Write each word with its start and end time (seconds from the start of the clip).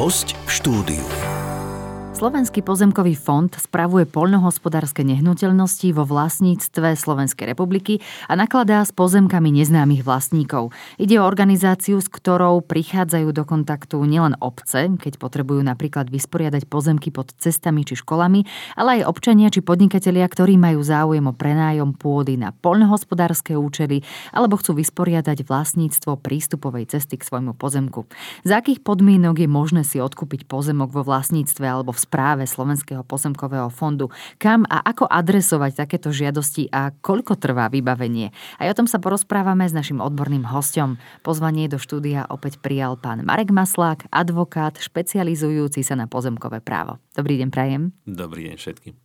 Host 0.00 0.32
v 0.32 0.50
štúdiu. 0.56 1.29
Slovenský 2.20 2.60
pozemkový 2.60 3.16
fond 3.16 3.48
spravuje 3.48 4.04
poľnohospodárske 4.04 5.00
nehnuteľnosti 5.08 5.88
vo 5.96 6.04
vlastníctve 6.04 6.92
Slovenskej 6.92 7.48
republiky 7.48 8.04
a 8.28 8.36
nakladá 8.36 8.84
s 8.84 8.92
pozemkami 8.92 9.48
neznámych 9.48 10.04
vlastníkov. 10.04 10.68
Ide 11.00 11.16
o 11.16 11.24
organizáciu, 11.24 11.96
s 11.96 12.12
ktorou 12.12 12.60
prichádzajú 12.60 13.32
do 13.32 13.48
kontaktu 13.48 14.04
nielen 14.04 14.36
obce, 14.36 14.92
keď 15.00 15.16
potrebujú 15.16 15.64
napríklad 15.64 16.12
vysporiadať 16.12 16.68
pozemky 16.68 17.08
pod 17.08 17.32
cestami 17.40 17.88
či 17.88 17.96
školami, 17.96 18.44
ale 18.76 19.00
aj 19.00 19.08
občania 19.08 19.48
či 19.48 19.64
podnikatelia, 19.64 20.28
ktorí 20.28 20.60
majú 20.60 20.84
záujem 20.84 21.24
o 21.24 21.32
prenájom 21.32 21.96
pôdy 21.96 22.36
na 22.36 22.52
poľnohospodárske 22.52 23.56
účely 23.56 24.04
alebo 24.36 24.60
chcú 24.60 24.76
vysporiadať 24.76 25.48
vlastníctvo 25.48 26.20
prístupovej 26.20 26.84
cesty 26.84 27.16
k 27.16 27.24
svojmu 27.24 27.56
pozemku. 27.56 28.04
Za 28.44 28.60
akých 28.60 28.84
podmienok 28.84 29.40
je 29.40 29.48
možné 29.48 29.88
si 29.88 29.96
odkúpiť 30.04 30.44
pozemok 30.44 30.92
vo 30.92 31.00
vlastníctve 31.00 31.64
alebo 31.64 31.96
v 31.96 32.09
správe 32.10 32.42
Slovenského 32.42 33.06
pozemkového 33.06 33.70
fondu. 33.70 34.10
Kam 34.42 34.66
a 34.66 34.82
ako 34.82 35.06
adresovať 35.06 35.86
takéto 35.86 36.10
žiadosti 36.10 36.66
a 36.74 36.90
koľko 36.90 37.38
trvá 37.38 37.70
vybavenie? 37.70 38.34
Aj 38.58 38.66
o 38.66 38.74
tom 38.74 38.90
sa 38.90 38.98
porozprávame 38.98 39.62
s 39.62 39.70
našim 39.70 40.02
odborným 40.02 40.42
hostom. 40.50 40.98
Pozvanie 41.22 41.70
do 41.70 41.78
štúdia 41.78 42.26
opäť 42.26 42.58
prijal 42.58 42.98
pán 42.98 43.22
Marek 43.22 43.54
Maslák, 43.54 44.10
advokát 44.10 44.74
špecializujúci 44.82 45.86
sa 45.86 45.94
na 45.94 46.10
pozemkové 46.10 46.58
právo. 46.58 46.98
Dobrý 47.14 47.38
deň, 47.38 47.48
prajem. 47.54 47.94
Dobrý 48.02 48.50
deň 48.50 48.58
všetkým. 48.58 48.98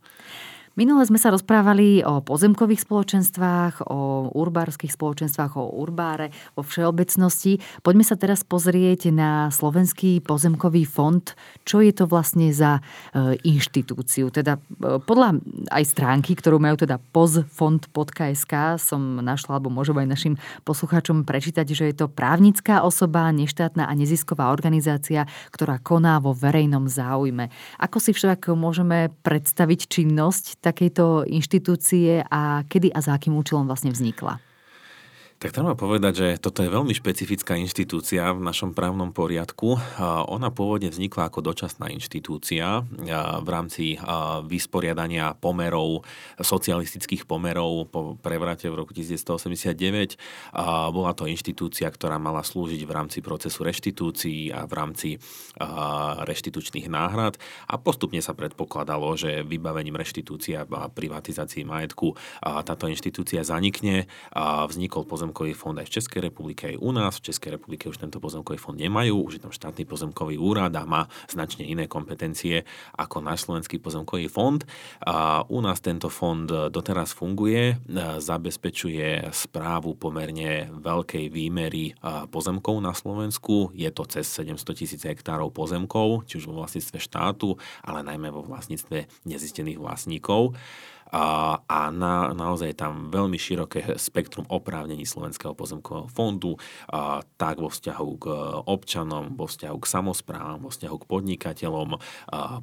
Minule 0.76 1.08
sme 1.08 1.16
sa 1.16 1.32
rozprávali 1.32 2.04
o 2.04 2.20
pozemkových 2.20 2.84
spoločenstvách, 2.84 3.88
o 3.88 4.28
urbárskych 4.36 4.92
spoločenstvách, 4.92 5.56
o 5.56 5.72
urbáre, 5.80 6.28
o 6.52 6.60
všeobecnosti. 6.60 7.64
Poďme 7.80 8.04
sa 8.04 8.20
teraz 8.20 8.44
pozrieť 8.44 9.08
na 9.08 9.48
Slovenský 9.48 10.20
pozemkový 10.20 10.84
fond. 10.84 11.24
Čo 11.64 11.80
je 11.80 11.96
to 11.96 12.04
vlastne 12.04 12.52
za 12.52 12.84
e, 13.16 13.40
inštitúciu? 13.48 14.28
Teda 14.28 14.60
e, 14.60 15.00
podľa 15.00 15.40
aj 15.72 15.84
stránky, 15.88 16.36
ktorú 16.36 16.60
majú 16.60 16.76
teda 16.76 17.00
pozfond.sk 17.08 18.76
som 18.76 19.24
našla, 19.24 19.56
alebo 19.56 19.72
môžem 19.72 19.96
aj 19.96 20.12
našim 20.12 20.34
poslucháčom 20.68 21.24
prečítať, 21.24 21.64
že 21.72 21.88
je 21.88 22.04
to 22.04 22.12
právnická 22.12 22.84
osoba, 22.84 23.32
neštátna 23.32 23.88
a 23.88 23.92
nezisková 23.96 24.52
organizácia, 24.52 25.24
ktorá 25.56 25.80
koná 25.80 26.20
vo 26.20 26.36
verejnom 26.36 26.84
záujme. 26.84 27.48
Ako 27.80 27.96
si 27.96 28.12
však 28.12 28.52
môžeme 28.52 29.08
predstaviť 29.24 29.88
činnosť 29.88 30.65
takejto 30.66 31.30
inštitúcie 31.30 32.26
a 32.26 32.66
kedy 32.66 32.90
a 32.90 32.98
za 32.98 33.14
akým 33.14 33.38
účelom 33.38 33.70
vlastne 33.70 33.94
vznikla? 33.94 34.42
Tak 35.36 35.52
treba 35.52 35.76
povedať, 35.76 36.12
že 36.16 36.28
toto 36.40 36.64
je 36.64 36.72
veľmi 36.72 36.96
špecifická 36.96 37.60
inštitúcia 37.60 38.32
v 38.32 38.40
našom 38.40 38.72
právnom 38.72 39.12
poriadku. 39.12 39.76
Ona 40.32 40.48
pôvodne 40.48 40.88
vznikla 40.88 41.28
ako 41.28 41.44
dočasná 41.44 41.92
inštitúcia 41.92 42.80
v 43.44 43.48
rámci 43.52 44.00
vysporiadania 44.48 45.36
pomerov, 45.36 46.08
socialistických 46.40 47.28
pomerov 47.28 47.92
po 47.92 48.16
prevrate 48.16 48.72
v 48.72 48.80
roku 48.80 48.96
1989. 48.96 50.16
Bola 50.90 51.12
to 51.12 51.28
inštitúcia, 51.28 51.92
ktorá 51.92 52.16
mala 52.16 52.40
slúžiť 52.40 52.88
v 52.88 52.94
rámci 52.96 53.20
procesu 53.20 53.60
reštitúcií 53.60 54.56
a 54.56 54.64
v 54.64 54.72
rámci 54.72 55.20
reštitučných 56.26 56.88
náhrad 56.88 57.36
a 57.68 57.76
postupne 57.76 58.24
sa 58.24 58.32
predpokladalo, 58.32 59.12
že 59.20 59.44
vybavením 59.44 60.00
reštitúcia 60.00 60.64
a 60.64 60.88
privatizácií 60.88 61.60
majetku 61.68 62.16
táto 62.40 62.88
inštitúcia 62.88 63.44
zanikne. 63.44 64.08
Vznikol 64.66 65.04
pozem 65.04 65.25
pozemkový 65.26 65.58
fond 65.58 65.74
aj 65.74 65.90
v 65.90 65.94
Českej 65.98 66.20
republike, 66.30 66.70
aj 66.70 66.78
u 66.78 66.90
nás. 66.94 67.18
V 67.18 67.26
Českej 67.34 67.58
republike 67.58 67.90
už 67.90 67.98
tento 67.98 68.22
pozemkový 68.22 68.62
fond 68.62 68.78
nemajú, 68.78 69.26
už 69.26 69.32
je 69.34 69.42
tam 69.42 69.50
štátny 69.50 69.82
pozemkový 69.82 70.38
úrad 70.38 70.70
a 70.78 70.86
má 70.86 71.10
značne 71.26 71.66
iné 71.66 71.90
kompetencie 71.90 72.62
ako 72.94 73.26
náš 73.26 73.50
slovenský 73.50 73.82
pozemkový 73.82 74.30
fond. 74.30 74.62
A 75.02 75.42
u 75.50 75.58
nás 75.58 75.82
tento 75.82 76.06
fond 76.06 76.46
doteraz 76.46 77.10
funguje, 77.10 77.74
zabezpečuje 78.22 79.34
správu 79.34 79.98
pomerne 79.98 80.70
veľkej 80.78 81.26
výmery 81.26 81.98
pozemkov 82.30 82.78
na 82.78 82.94
Slovensku. 82.94 83.74
Je 83.74 83.90
to 83.90 84.06
cez 84.06 84.30
700 84.30 84.78
tisíc 84.78 85.02
hektárov 85.02 85.50
pozemkov, 85.50 86.30
či 86.30 86.38
už 86.38 86.54
vo 86.54 86.62
vlastníctve 86.62 87.02
štátu, 87.02 87.58
ale 87.82 88.06
najmä 88.06 88.30
vo 88.30 88.46
vlastníctve 88.46 89.26
nezistených 89.26 89.82
vlastníkov 89.82 90.54
a, 91.12 91.80
na, 91.94 92.34
naozaj 92.34 92.76
tam 92.76 93.08
veľmi 93.14 93.38
široké 93.38 93.96
spektrum 93.96 94.46
oprávnení 94.50 95.06
Slovenského 95.06 95.54
pozemkového 95.54 96.10
fondu, 96.10 96.58
a, 96.90 97.22
tak 97.38 97.62
vo 97.62 97.70
vzťahu 97.70 98.10
k 98.18 98.26
občanom, 98.66 99.38
vo 99.38 99.46
vzťahu 99.46 99.76
k 99.78 99.86
samozprávam, 99.86 100.66
vo 100.66 100.70
vzťahu 100.70 100.96
k 100.98 101.08
podnikateľom, 101.08 101.88
a, 101.96 101.98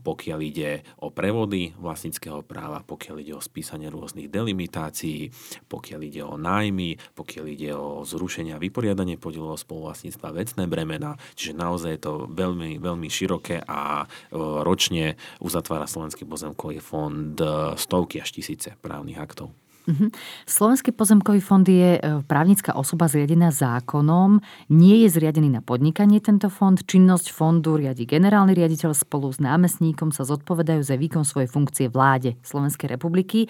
pokiaľ 0.02 0.40
ide 0.44 0.84
o 1.00 1.09
prevody 1.09 1.72
vlastníckého 1.80 2.44
práva, 2.44 2.84
pokiaľ 2.84 3.16
ide 3.24 3.34
o 3.38 3.42
spísanie 3.42 3.88
rôznych 3.88 4.28
delimitácií, 4.28 5.32
pokiaľ 5.72 6.00
ide 6.03 6.22
o 6.28 6.36
nájmy, 6.36 7.00
pokiaľ 7.16 7.46
ide 7.48 7.72
o 7.74 8.03
zrušenie 8.03 8.53
a 8.53 8.62
vyporiadanie 8.62 9.16
podielov 9.16 9.62
spoluvlastníctva, 9.62 10.36
vecné 10.36 10.64
bremena, 10.68 11.16
čiže 11.38 11.56
naozaj 11.56 11.92
je 11.96 12.02
to 12.02 12.14
veľmi, 12.28 12.82
veľmi 12.82 13.08
široké 13.08 13.62
a 13.64 14.03
e, 14.03 14.06
ročne 14.38 15.16
uzatvára 15.40 15.86
Slovenský 15.86 16.26
pozemkový 16.26 16.82
fond 16.82 17.38
e, 17.38 17.78
stovky 17.78 18.20
až 18.20 18.33
tisíce 18.34 18.74
právnych 18.82 19.22
aktov. 19.22 19.54
Uh-huh. 19.84 20.08
Slovenský 20.48 20.96
pozemkový 20.96 21.44
fond 21.44 21.68
je 21.68 22.00
e, 22.00 22.24
právnická 22.24 22.72
osoba 22.72 23.12
zriadená 23.12 23.52
zákonom, 23.52 24.40
nie 24.72 25.04
je 25.04 25.12
zriadený 25.12 25.52
na 25.52 25.60
podnikanie 25.60 26.24
tento 26.24 26.48
fond. 26.48 26.80
Činnosť 26.80 27.36
fondu 27.36 27.76
riadi 27.76 28.08
generálny 28.08 28.56
riaditeľ 28.56 28.96
spolu 28.96 29.28
s 29.36 29.44
námestníkom 29.44 30.16
sa 30.16 30.24
zodpovedajú 30.24 30.80
za 30.88 30.96
výkon 30.96 31.28
svojej 31.28 31.52
funkcie 31.52 31.92
vláde 31.92 32.40
Slovenskej 32.48 32.96
republiky. 32.96 33.44
E, 33.44 33.48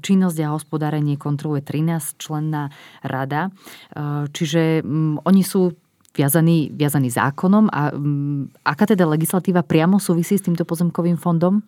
činnosť 0.00 0.40
a 0.40 0.56
hospodárenie 0.56 1.20
kontroluje 1.20 1.60
13 1.60 2.16
členná 2.16 2.72
rada. 3.04 3.52
E, 3.92 4.24
čiže 4.32 4.80
oni 5.20 5.42
sú 5.44 5.68
viazaní, 6.16 6.72
viazaní 6.72 7.12
zákonom 7.12 7.68
a 7.68 7.92
aká 8.64 8.84
teda 8.88 9.04
legislatíva 9.04 9.66
priamo 9.66 10.00
súvisí 10.00 10.38
s 10.40 10.46
týmto 10.46 10.64
pozemkovým 10.64 11.20
fondom? 11.20 11.60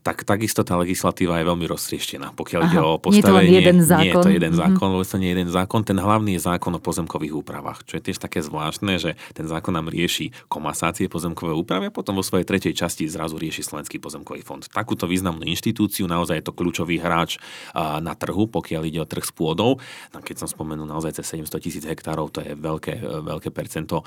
Tak 0.00 0.24
takisto 0.24 0.64
tá 0.64 0.80
legislatíva 0.80 1.40
je 1.40 1.44
veľmi 1.44 1.68
roztrieštená. 1.68 2.32
Pokiaľ 2.32 2.60
Aha, 2.64 2.70
ide 2.72 2.80
o 2.80 2.96
postavenie... 2.96 3.52
Nie 3.52 3.60
je 3.60 3.68
to 3.68 3.68
jeden 3.68 3.80
zákon. 3.84 4.00
Nie 4.00 4.10
je 4.10 4.24
to 4.24 4.32
jeden 4.32 4.54
zákon, 4.56 4.74
mm-hmm. 4.80 4.94
vôbec 4.96 5.08
to 5.12 5.18
nie 5.20 5.28
je 5.28 5.34
jeden 5.36 5.50
zákon. 5.52 5.80
Ten 5.84 5.98
hlavný 6.00 6.30
je 6.36 6.42
zákon 6.48 6.72
o 6.72 6.80
pozemkových 6.80 7.34
úpravách, 7.36 7.84
čo 7.84 8.00
je 8.00 8.02
tiež 8.08 8.16
také 8.16 8.40
zvláštne, 8.40 8.96
že 8.96 9.20
ten 9.36 9.44
zákon 9.44 9.76
nám 9.76 9.92
rieši 9.92 10.32
komasácie 10.48 11.12
pozemkové 11.12 11.52
úpravy 11.52 11.88
a 11.88 11.92
potom 11.92 12.16
vo 12.16 12.24
svojej 12.24 12.48
tretej 12.48 12.72
časti 12.72 13.04
zrazu 13.04 13.36
rieši 13.36 13.60
Slovenský 13.60 14.00
pozemkový 14.00 14.40
fond. 14.40 14.64
Takúto 14.64 15.04
významnú 15.04 15.44
inštitúciu, 15.44 16.08
naozaj 16.08 16.40
je 16.40 16.44
to 16.48 16.56
kľúčový 16.56 16.96
hráč 16.96 17.36
na 17.76 18.16
trhu, 18.16 18.48
pokiaľ 18.48 18.82
ide 18.88 19.04
o 19.04 19.06
trh 19.06 19.26
s 19.26 19.36
pôdou. 19.36 19.76
No, 20.16 20.24
keď 20.24 20.46
som 20.46 20.48
spomenul 20.48 20.88
naozaj 20.88 21.20
cez 21.20 21.36
700 21.36 21.60
tisíc 21.60 21.84
hektárov, 21.84 22.32
to 22.32 22.40
je 22.40 22.56
veľké, 22.56 23.04
veľké 23.20 23.52
percento 23.52 24.06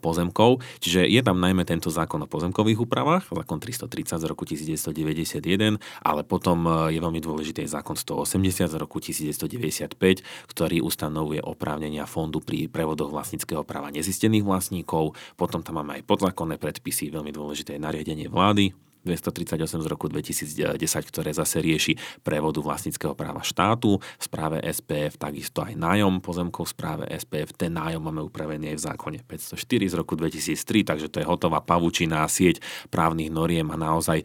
pozemkov. 0.00 0.64
Čiže 0.80 1.04
je 1.04 1.20
tam 1.20 1.36
najmä 1.36 1.68
tento 1.68 1.92
zákon 1.92 2.24
o 2.24 2.28
pozemkových 2.30 2.88
úpravách, 2.88 3.28
zákon 3.28 3.60
330 3.60 4.22
z 4.22 4.24
roku 4.24 4.48
1990 4.48 5.17
91, 5.18 5.82
ale 6.06 6.22
potom 6.22 6.62
e, 6.66 6.94
je 6.94 7.00
veľmi 7.02 7.18
dôležitý 7.18 7.66
zákon 7.66 7.98
180 7.98 8.70
z 8.70 8.76
roku 8.78 9.02
1995, 9.02 9.98
ktorý 10.46 10.78
ustanovuje 10.80 11.42
oprávnenia 11.42 12.06
fondu 12.06 12.38
pri 12.38 12.70
prevodoch 12.70 13.10
vlastníckého 13.10 13.66
práva 13.66 13.90
nezistených 13.90 14.46
vlastníkov. 14.46 15.18
Potom 15.34 15.60
tam 15.66 15.82
máme 15.82 15.98
aj 15.98 16.06
podzákonné 16.06 16.56
predpisy, 16.56 17.10
veľmi 17.10 17.34
dôležité 17.34 17.76
nariadenie 17.76 18.30
vlády 18.30 18.87
238 19.04 19.84
z 19.84 19.86
roku 19.86 20.06
2010, 20.10 21.10
ktoré 21.10 21.30
zase 21.34 21.62
rieši 21.62 21.94
prevodu 22.22 22.58
vlastníckého 22.62 23.14
práva 23.14 23.42
štátu. 23.44 23.98
V 23.98 24.22
správe 24.22 24.62
SPF 24.64 25.18
takisto 25.18 25.62
aj 25.62 25.74
nájom 25.78 26.18
pozemkov 26.22 26.68
v 26.68 26.72
správe 26.74 27.04
SPF. 27.10 27.54
Ten 27.54 27.74
nájom 27.74 28.02
máme 28.02 28.22
upravený 28.26 28.74
aj 28.74 28.76
v 28.76 28.82
zákone 28.92 29.18
504 29.26 29.92
z 29.92 29.94
roku 29.94 30.14
2003, 30.18 30.88
takže 30.88 31.06
to 31.08 31.20
je 31.22 31.26
hotová 31.26 31.62
pavučina 31.62 32.26
sieť 32.28 32.62
právnych 32.88 33.30
noriem 33.30 33.68
a 33.70 33.76
naozaj 33.76 34.22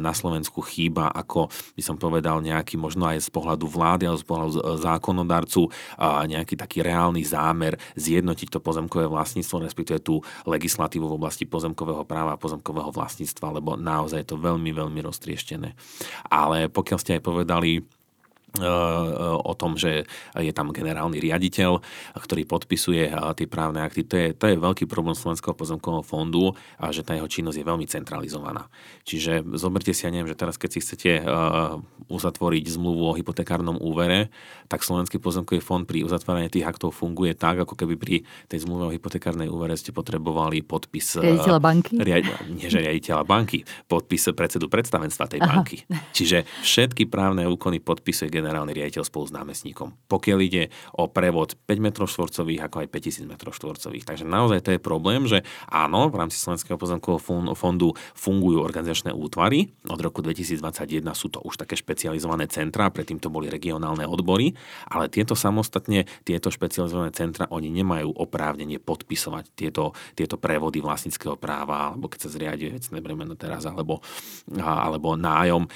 na 0.00 0.12
Slovensku 0.12 0.62
chýba, 0.64 1.10
ako 1.12 1.48
by 1.74 1.82
som 1.82 1.96
povedal, 1.96 2.40
nejaký 2.40 2.78
možno 2.80 3.08
aj 3.08 3.26
z 3.26 3.30
pohľadu 3.30 3.66
vlády 3.66 4.04
alebo 4.08 4.20
z 4.20 4.26
pohľadu 4.26 4.52
e, 4.56 4.62
zákonodarcu 4.80 5.62
nejaký 6.26 6.54
taký 6.58 6.84
reálny 6.84 7.22
zámer 7.24 7.76
zjednotiť 7.96 8.48
to 8.52 8.58
pozemkové 8.60 9.08
vlastníctvo, 9.08 9.64
respektíve 9.64 9.98
tú 10.00 10.20
legislatívu 10.44 11.06
v 11.08 11.16
oblasti 11.16 11.44
pozemkového 11.48 12.04
práva 12.04 12.36
a 12.36 12.40
pozemkového 12.40 12.92
vlastníctva, 12.92 13.60
lebo 13.60 13.74
na 13.74 13.95
naozaj 13.96 14.28
to 14.28 14.36
veľmi, 14.36 14.76
veľmi 14.76 15.00
roztrieštené. 15.00 15.72
Ale 16.28 16.68
pokiaľ 16.68 16.98
ste 17.00 17.16
aj 17.16 17.22
povedali, 17.24 17.80
o 18.56 19.52
tom, 19.52 19.76
že 19.76 20.08
je 20.32 20.52
tam 20.56 20.72
generálny 20.72 21.20
riaditeľ, 21.20 21.84
ktorý 22.16 22.48
podpisuje 22.48 23.12
tie 23.12 23.46
právne 23.50 23.84
akty. 23.84 24.08
To 24.08 24.16
je, 24.16 24.28
to 24.32 24.44
je 24.48 24.56
veľký 24.56 24.88
problém 24.88 25.12
Slovenského 25.12 25.52
pozemkového 25.52 26.00
fondu, 26.00 26.56
a 26.80 26.88
že 26.88 27.04
tá 27.04 27.12
jeho 27.12 27.28
činnosť 27.28 27.60
je 27.60 27.68
veľmi 27.68 27.84
centralizovaná. 27.84 28.72
Čiže 29.04 29.44
zoberte 29.60 29.92
si, 29.92 30.08
ja 30.08 30.10
neviem, 30.14 30.32
že 30.32 30.40
teraz 30.40 30.56
keď 30.56 30.70
si 30.72 30.80
chcete 30.80 31.10
uzatvoriť 32.08 32.64
zmluvu 32.80 33.12
o 33.12 33.16
hypotekárnom 33.18 33.76
úvere, 33.76 34.32
tak 34.72 34.80
Slovenský 34.80 35.20
pozemkový 35.20 35.60
fond 35.60 35.84
pri 35.84 36.08
uzatváraní 36.08 36.48
tých 36.48 36.64
aktov 36.64 36.96
funguje 36.96 37.36
tak, 37.36 37.60
ako 37.60 37.76
keby 37.76 37.94
pri 38.00 38.16
tej 38.48 38.64
zmluve 38.64 38.88
o 38.88 38.94
hypotekárnej 38.94 39.52
úvere 39.52 39.76
ste 39.76 39.92
potrebovali 39.92 40.64
podpis... 40.64 41.20
Riaditeľa 41.20 41.60
banky? 41.60 41.92
Riad, 42.00 42.24
nie, 42.50 42.72
že 42.72 42.80
riaditeľa 42.80 43.22
banky, 43.28 43.68
podpis 43.84 44.32
predsedu 44.32 44.72
predstavenstva 44.72 45.28
tej 45.28 45.40
Aha. 45.44 45.60
banky. 45.60 45.84
Čiže 46.16 46.48
všetky 46.64 47.04
právne 47.06 47.44
úkony 47.44 47.84
podpisuje 47.84 48.32
generálny 48.36 48.76
riaditeľ 48.76 49.08
spolu 49.08 49.24
s 49.24 49.32
námestníkom. 49.32 49.96
Pokiaľ 50.12 50.38
ide 50.44 50.68
o 50.92 51.08
prevod 51.08 51.56
5 51.64 51.80
m 51.80 51.88
štvorcových, 51.96 52.60
ako 52.68 52.76
aj 52.84 52.88
5000 52.92 53.24
m 53.24 53.32
štvorcových. 53.40 54.04
Takže 54.04 54.24
naozaj 54.28 54.60
to 54.60 54.70
je 54.76 54.80
problém, 54.82 55.24
že 55.24 55.40
áno, 55.70 56.12
v 56.12 56.20
rámci 56.20 56.36
Slovenského 56.36 56.76
pozemkového 56.76 57.22
fondu 57.54 57.94
fungujú 58.12 58.60
organizačné 58.60 59.14
útvary. 59.14 59.70
Od 59.86 60.00
roku 60.02 60.20
2021 60.20 60.60
sú 61.14 61.30
to 61.30 61.38
už 61.46 61.62
také 61.62 61.78
špecializované 61.78 62.50
centrá, 62.50 62.90
predtým 62.90 63.22
to 63.22 63.30
boli 63.30 63.46
regionálne 63.46 64.02
odbory, 64.02 64.50
ale 64.90 65.06
tieto 65.06 65.38
samostatne, 65.38 66.10
tieto 66.26 66.50
špecializované 66.50 67.14
centra, 67.14 67.46
oni 67.54 67.70
nemajú 67.70 68.10
oprávnenie 68.18 68.82
podpisovať 68.82 69.54
tieto, 69.54 69.94
tieto 70.18 70.34
prevody 70.34 70.82
vlastníckého 70.82 71.38
práva, 71.38 71.94
alebo 71.94 72.10
keď 72.10 72.26
sa 72.26 72.34
zriaduje 72.34 72.74
vecné 72.74 72.98
bremeno 72.98 73.38
teraz, 73.38 73.62
alebo, 73.62 74.02
alebo 74.58 75.14
nájom, 75.14 75.70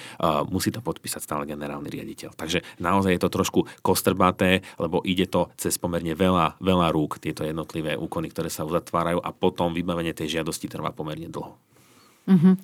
musí 0.51 0.75
to 0.75 0.83
podpísať 0.83 1.23
stále 1.23 1.47
generálny 1.47 1.87
riaditeľ. 1.87 2.35
Takže 2.35 2.50
naozaj 2.83 3.15
je 3.15 3.23
to 3.23 3.31
trošku 3.31 3.61
kostrbaté, 3.87 4.67
lebo 4.83 4.99
ide 5.07 5.31
to 5.31 5.55
cez 5.55 5.79
pomerne 5.79 6.19
veľa, 6.19 6.59
veľa 6.59 6.91
rúk, 6.91 7.23
tieto 7.23 7.47
jednotlivé 7.47 7.95
úkony, 7.95 8.35
ktoré 8.35 8.51
sa 8.51 8.67
uzatvárajú 8.67 9.23
a 9.23 9.31
potom 9.31 9.71
vybavenie 9.71 10.11
tej 10.11 10.41
žiadosti 10.41 10.67
trvá 10.67 10.91
pomerne 10.91 11.31
dlho. 11.31 11.55
Mm-hmm. 12.27 12.55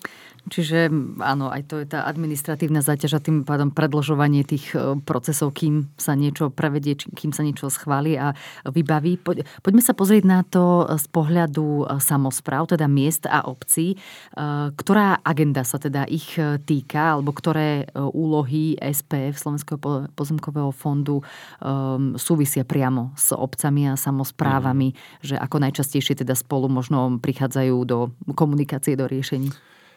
Čiže 0.46 0.86
áno, 1.26 1.50
aj 1.50 1.62
to 1.66 1.82
je 1.82 1.90
tá 1.90 2.06
administratívna 2.06 2.78
záťaž 2.78 3.18
a 3.18 3.24
tým 3.24 3.42
pádom 3.42 3.74
predložovanie 3.74 4.46
tých 4.46 4.78
e, 4.78 4.94
procesov, 5.02 5.50
kým 5.58 5.90
sa 5.98 6.14
niečo 6.14 6.54
prevedie, 6.54 6.94
kým 6.94 7.34
sa 7.34 7.42
niečo 7.42 7.66
schváli 7.66 8.14
a 8.14 8.30
vybaví. 8.62 9.18
Poďme 9.58 9.82
sa 9.82 9.90
pozrieť 9.90 10.22
na 10.22 10.46
to 10.46 10.86
z 10.86 11.06
pohľadu 11.10 11.66
e, 11.66 11.98
samozpráv, 11.98 12.70
teda 12.70 12.86
miest 12.86 13.26
a 13.26 13.42
obcí. 13.42 13.94
E, 13.94 13.96
ktorá 14.70 15.18
agenda 15.26 15.66
sa 15.66 15.82
teda 15.82 16.06
ich 16.06 16.38
týka, 16.62 17.18
alebo 17.18 17.34
ktoré 17.34 17.90
úlohy 17.96 18.78
SPF, 18.78 19.42
Slovenského 19.42 19.78
pozemkového 20.14 20.70
fondu, 20.70 21.24
súvisia 22.20 22.62
priamo 22.62 23.16
s 23.18 23.34
obcami 23.34 23.90
a 23.90 23.98
samozprávami, 23.98 24.94
mm. 24.94 24.96
že 25.26 25.34
ako 25.34 25.56
najčastejšie 25.58 26.22
teda 26.22 26.38
spolu 26.38 26.70
možno 26.70 27.18
prichádzajú 27.18 27.76
do 27.82 27.98
komunikácie, 28.36 28.94
do 28.94 29.10
riešení? 29.10 29.50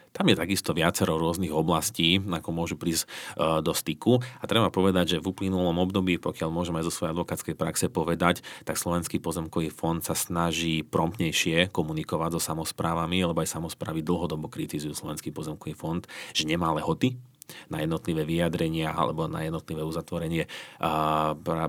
Tam 0.09 0.25
je 0.25 0.35
takisto 0.35 0.73
viacero 0.73 1.21
rôznych 1.21 1.53
oblastí, 1.53 2.17
ako 2.17 2.49
môžu 2.49 2.75
prísť 2.75 3.05
e, 3.05 3.61
do 3.61 3.71
styku. 3.71 4.19
A 4.41 4.43
treba 4.49 4.73
povedať, 4.73 5.17
že 5.17 5.21
v 5.21 5.29
uplynulom 5.29 5.77
období, 5.77 6.17
pokiaľ 6.17 6.49
môžeme 6.49 6.81
zo 6.81 6.89
svojej 6.89 7.13
advokátskej 7.13 7.55
praxe 7.55 7.87
povedať, 7.87 8.41
tak 8.65 8.81
Slovenský 8.81 9.21
pozemkový 9.21 9.69
fond 9.69 10.01
sa 10.01 10.17
snaží 10.17 10.81
promptnejšie 10.81 11.69
komunikovať 11.69 12.39
so 12.39 12.41
samozprávami, 12.53 13.21
lebo 13.21 13.39
aj 13.39 13.53
samozprávy 13.53 14.01
dlhodobo 14.01 14.49
kritizujú 14.49 14.97
Slovenský 14.97 15.29
pozemkový 15.29 15.77
fond, 15.77 16.01
že 16.33 16.49
nemá 16.49 16.73
lehoty 16.73 17.21
na 17.67 17.81
jednotlivé 17.83 18.25
vyjadrenia 18.25 18.93
alebo 18.93 19.25
na 19.29 19.45
jednotlivé 19.45 19.81
uzatvorenie 19.85 20.49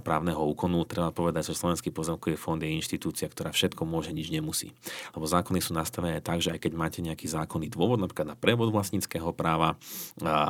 právneho 0.05 0.43
úkonu. 0.45 0.83
Treba 0.89 1.13
povedať, 1.15 1.53
že 1.53 1.59
Slovenský 1.59 1.95
pozemkový 1.95 2.35
fond 2.35 2.59
je 2.59 2.71
inštitúcia, 2.71 3.29
ktorá 3.31 3.53
všetko 3.55 3.83
môže, 3.85 4.11
nič 4.11 4.33
nemusí. 4.33 4.73
Lebo 5.15 5.29
zákony 5.29 5.59
sú 5.63 5.77
nastavené 5.77 6.19
tak, 6.25 6.43
že 6.43 6.57
aj 6.57 6.61
keď 6.67 6.73
máte 6.75 6.99
nejaký 7.05 7.31
zákonný 7.31 7.71
dôvod, 7.71 8.03
napríklad 8.03 8.35
na 8.35 8.37
prevod 8.39 8.75
vlastníckého 8.75 9.31
práva, 9.37 9.79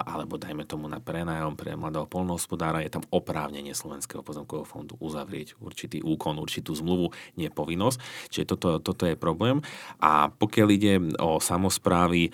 alebo 0.06 0.40
dajme 0.40 0.64
tomu 0.64 0.88
na 0.88 1.02
prenájom 1.02 1.54
pre 1.58 1.76
mladého 1.76 2.08
polnohospodára, 2.08 2.80
je 2.80 2.90
tam 2.90 3.04
oprávnenie 3.12 3.76
Slovenského 3.76 4.24
pozemkového 4.24 4.64
fondu 4.64 4.96
uzavrieť 4.96 5.60
určitý 5.60 6.00
úkon, 6.00 6.40
určitú 6.40 6.72
zmluvu, 6.72 7.12
nie 7.36 7.52
povinnosť. 7.52 7.98
Čiže 8.32 8.44
toto, 8.56 8.68
toto 8.80 9.04
je 9.04 9.18
problém. 9.18 9.60
A 10.00 10.32
pokiaľ 10.32 10.68
ide 10.72 10.96
o 11.20 11.36
samozprávy, 11.42 12.32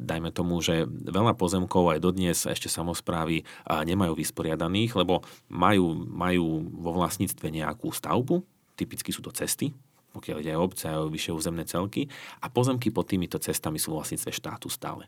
dajme 0.00 0.34
tomu, 0.34 0.58
že 0.58 0.88
veľa 0.88 1.38
pozemkov 1.38 1.94
aj 1.94 2.02
dodnes 2.02 2.25
dodnes 2.26 2.42
ešte 2.42 2.66
samozprávy 2.66 3.46
nemajú 3.70 4.18
vysporiadaných, 4.18 4.98
lebo 4.98 5.22
majú, 5.46 5.94
majú 5.94 6.66
vo 6.74 6.90
vlastníctve 6.98 7.54
nejakú 7.54 7.94
stavbu, 7.94 8.42
typicky 8.74 9.14
sú 9.14 9.22
to 9.22 9.30
cesty, 9.30 9.70
pokiaľ 10.10 10.36
ide 10.40 10.50
aj 10.56 10.60
obce 10.64 10.84
a 10.88 11.04
vyššie 11.04 11.32
územné 11.36 11.68
celky 11.68 12.08
a 12.40 12.48
pozemky 12.48 12.88
pod 12.88 13.04
týmito 13.04 13.36
cestami 13.36 13.76
sú 13.76 13.92
vlastníctve 13.92 14.32
štátu 14.32 14.72
stále. 14.72 15.06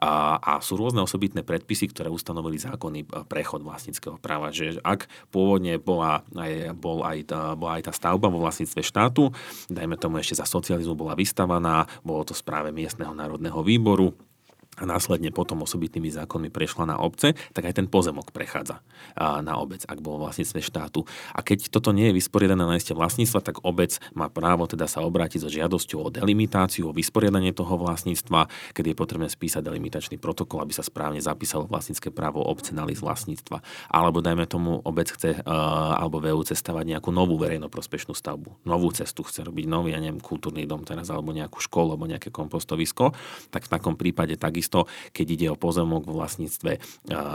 A, 0.00 0.40
a 0.40 0.52
sú 0.64 0.80
rôzne 0.80 1.04
osobitné 1.04 1.44
predpisy, 1.44 1.92
ktoré 1.92 2.08
ustanovili 2.08 2.56
zákony 2.56 3.28
prechod 3.28 3.60
vlastníckého 3.60 4.16
práva, 4.16 4.48
že 4.50 4.80
ak 4.80 5.04
pôvodne 5.28 5.76
bola 5.76 6.24
aj, 6.32 6.72
bol 6.74 7.04
aj 7.04 7.28
bola 7.60 7.76
aj 7.78 7.82
tá 7.86 7.92
stavba 7.92 8.32
vo 8.32 8.40
vlastníctve 8.40 8.80
štátu, 8.80 9.30
dajme 9.68 10.00
tomu 10.00 10.16
ešte 10.18 10.40
za 10.40 10.48
socializmu 10.48 10.96
bola 10.96 11.12
vystavaná, 11.12 11.84
bolo 12.00 12.24
to 12.24 12.32
správe 12.32 12.72
miestneho 12.72 13.12
národného 13.12 13.60
výboru, 13.60 14.16
a 14.78 14.86
následne 14.86 15.34
potom 15.34 15.62
osobitnými 15.66 16.08
zákonmi 16.14 16.48
prešla 16.54 16.88
na 16.88 16.96
obce, 17.02 17.34
tak 17.52 17.66
aj 17.66 17.82
ten 17.82 17.86
pozemok 17.90 18.30
prechádza 18.30 18.80
na 19.18 19.58
obec, 19.58 19.82
ak 19.86 19.98
bol 19.98 20.22
vlastníctve 20.22 20.62
štátu. 20.62 21.06
A 21.34 21.42
keď 21.42 21.70
toto 21.70 21.90
nie 21.94 22.10
je 22.10 22.18
vysporiadané 22.18 22.62
na 22.66 22.78
isté 22.78 22.94
vlastníctva, 22.94 23.40
tak 23.40 23.56
obec 23.64 23.96
má 24.12 24.28
právo 24.28 24.66
teda 24.66 24.90
sa 24.90 25.02
obrátiť 25.06 25.46
so 25.46 25.50
žiadosťou 25.50 25.98
o 25.98 26.12
delimitáciu, 26.12 26.90
o 26.90 26.96
vysporiadanie 26.96 27.54
toho 27.54 27.74
vlastníctva, 27.80 28.50
keď 28.76 28.84
je 28.92 28.94
potrebné 28.94 29.28
spísať 29.32 29.64
delimitačný 29.64 30.20
protokol, 30.20 30.60
aby 30.60 30.76
sa 30.76 30.84
správne 30.84 31.18
zapísalo 31.24 31.64
vlastnícke 31.64 32.12
právo 32.12 32.44
obce 32.44 32.76
na 32.76 32.84
list 32.84 33.00
vlastníctva. 33.00 33.64
Alebo 33.88 34.20
dajme 34.20 34.44
tomu, 34.44 34.84
obec 34.84 35.08
chce 35.08 35.40
alebo 35.48 36.20
VU 36.20 36.44
stavať 36.44 36.84
nejakú 36.84 37.08
novú 37.08 37.40
verejnoprospešnú 37.40 38.12
stavbu. 38.12 38.68
Novú 38.68 38.92
cestu 38.92 39.24
chce 39.24 39.40
robiť 39.40 39.64
nový, 39.64 39.96
ja 39.96 40.00
neviem, 40.04 40.20
kultúrny 40.20 40.68
dom 40.68 40.84
teraz, 40.84 41.08
alebo 41.08 41.32
nejakú 41.32 41.64
školu, 41.64 41.96
alebo 41.96 42.04
nejaké 42.04 42.28
kompostovisko, 42.28 43.16
tak 43.48 43.64
v 43.64 43.72
takom 43.72 43.96
prípade 43.96 44.36
takisto 44.36 44.67
takisto, 44.68 44.84
keď 45.16 45.26
ide 45.32 45.46
o 45.48 45.56
pozemok 45.56 46.04
v 46.04 46.12
vlastníctve 46.12 46.72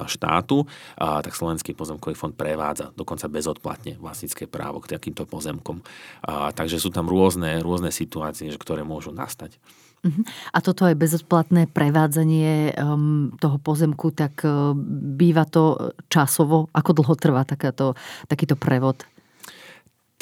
štátu, 0.05 0.69
tak 0.97 1.33
Slovenský 1.33 1.73
pozemkový 1.73 2.13
fond 2.13 2.33
prevádza 2.37 2.93
dokonca 2.93 3.25
bezodplatne 3.25 3.97
vlastnícke 3.97 4.45
právo 4.45 4.85
k 4.85 4.93
takýmto 4.93 5.25
pozemkom. 5.25 5.81
Takže 6.29 6.77
sú 6.77 6.93
tam 6.93 7.09
rôzne, 7.09 7.65
rôzne 7.65 7.89
situácie, 7.89 8.53
ktoré 8.53 8.85
môžu 8.85 9.09
nastať. 9.09 9.57
Mhm. 10.03 10.27
A 10.51 10.59
toto 10.59 10.83
je 10.83 10.99
bezodplatné 10.99 11.71
prevádzanie 11.71 12.75
um, 12.75 13.31
toho 13.39 13.55
pozemku, 13.55 14.11
tak 14.11 14.43
uh, 14.43 14.75
býva 15.15 15.47
to 15.47 15.95
časovo? 16.11 16.67
Ako 16.75 16.91
dlho 16.91 17.15
trvá 17.15 17.47
takáto, 17.47 17.95
takýto 18.27 18.59
prevod? 18.59 18.99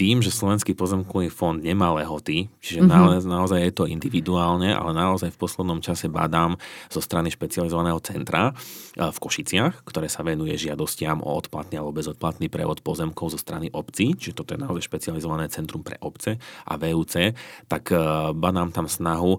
Tým, 0.01 0.17
že 0.25 0.33
Slovenský 0.33 0.73
pozemkový 0.73 1.29
fond 1.29 1.61
nemá 1.61 1.93
lehoty, 1.93 2.49
čiže 2.57 2.81
mm-hmm. 2.81 3.29
naozaj 3.29 3.59
je 3.69 3.73
to 3.77 3.85
individuálne, 3.85 4.73
ale 4.73 4.97
naozaj 4.97 5.29
v 5.29 5.37
poslednom 5.37 5.77
čase 5.77 6.09
badám 6.09 6.57
zo 6.89 7.05
strany 7.05 7.29
špecializovaného 7.29 8.01
centra 8.01 8.57
v 8.97 9.13
Košiciach, 9.13 9.85
ktoré 9.85 10.09
sa 10.09 10.25
venuje 10.25 10.57
žiadostiam 10.57 11.21
o 11.21 11.37
odplatný 11.37 11.77
alebo 11.77 11.93
bezodplatný 11.93 12.49
prevod 12.49 12.81
pozemkov 12.81 13.29
zo 13.29 13.37
strany 13.37 13.69
obcí, 13.69 14.17
čiže 14.17 14.41
toto 14.41 14.57
je 14.57 14.65
naozaj 14.65 14.89
špecializované 14.89 15.53
centrum 15.53 15.85
pre 15.85 16.01
obce 16.01 16.41
a 16.65 16.73
VUC, 16.81 17.37
tak 17.69 17.93
badám 18.33 18.73
tam 18.73 18.89
snahu, 18.89 19.37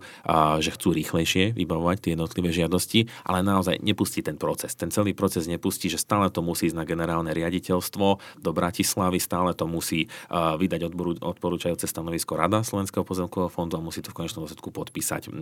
že 0.63 0.71
chcú 0.79 0.95
rýchlejšie 0.95 1.59
vybavovať 1.59 1.97
tie 1.99 2.11
jednotlivé 2.15 2.55
žiadosti, 2.55 3.11
ale 3.27 3.43
naozaj 3.43 3.83
nepustí 3.83 4.23
ten 4.23 4.39
proces. 4.39 4.79
Ten 4.79 4.95
celý 4.95 5.11
proces 5.11 5.51
nepustí, 5.51 5.91
že 5.91 5.99
stále 5.99 6.31
to 6.31 6.39
musí 6.39 6.71
ísť 6.71 6.79
na 6.79 6.87
generálne 6.87 7.35
riaditeľstvo 7.35 8.39
do 8.39 8.51
Bratislavy, 8.55 9.19
stále 9.19 9.59
to 9.59 9.67
musí 9.67 10.07
vydať 10.57 10.93
odporúčajúce 11.21 11.87
stanovisko 11.89 12.37
Rada 12.37 12.65
Slovenského 12.65 13.07
pozemkového 13.07 13.53
fondu 13.53 13.79
a 13.79 13.85
musí 13.85 14.05
to 14.05 14.11
v 14.11 14.25
konečnom 14.25 14.45
dôsledku 14.45 14.69
podpísať 14.73 15.33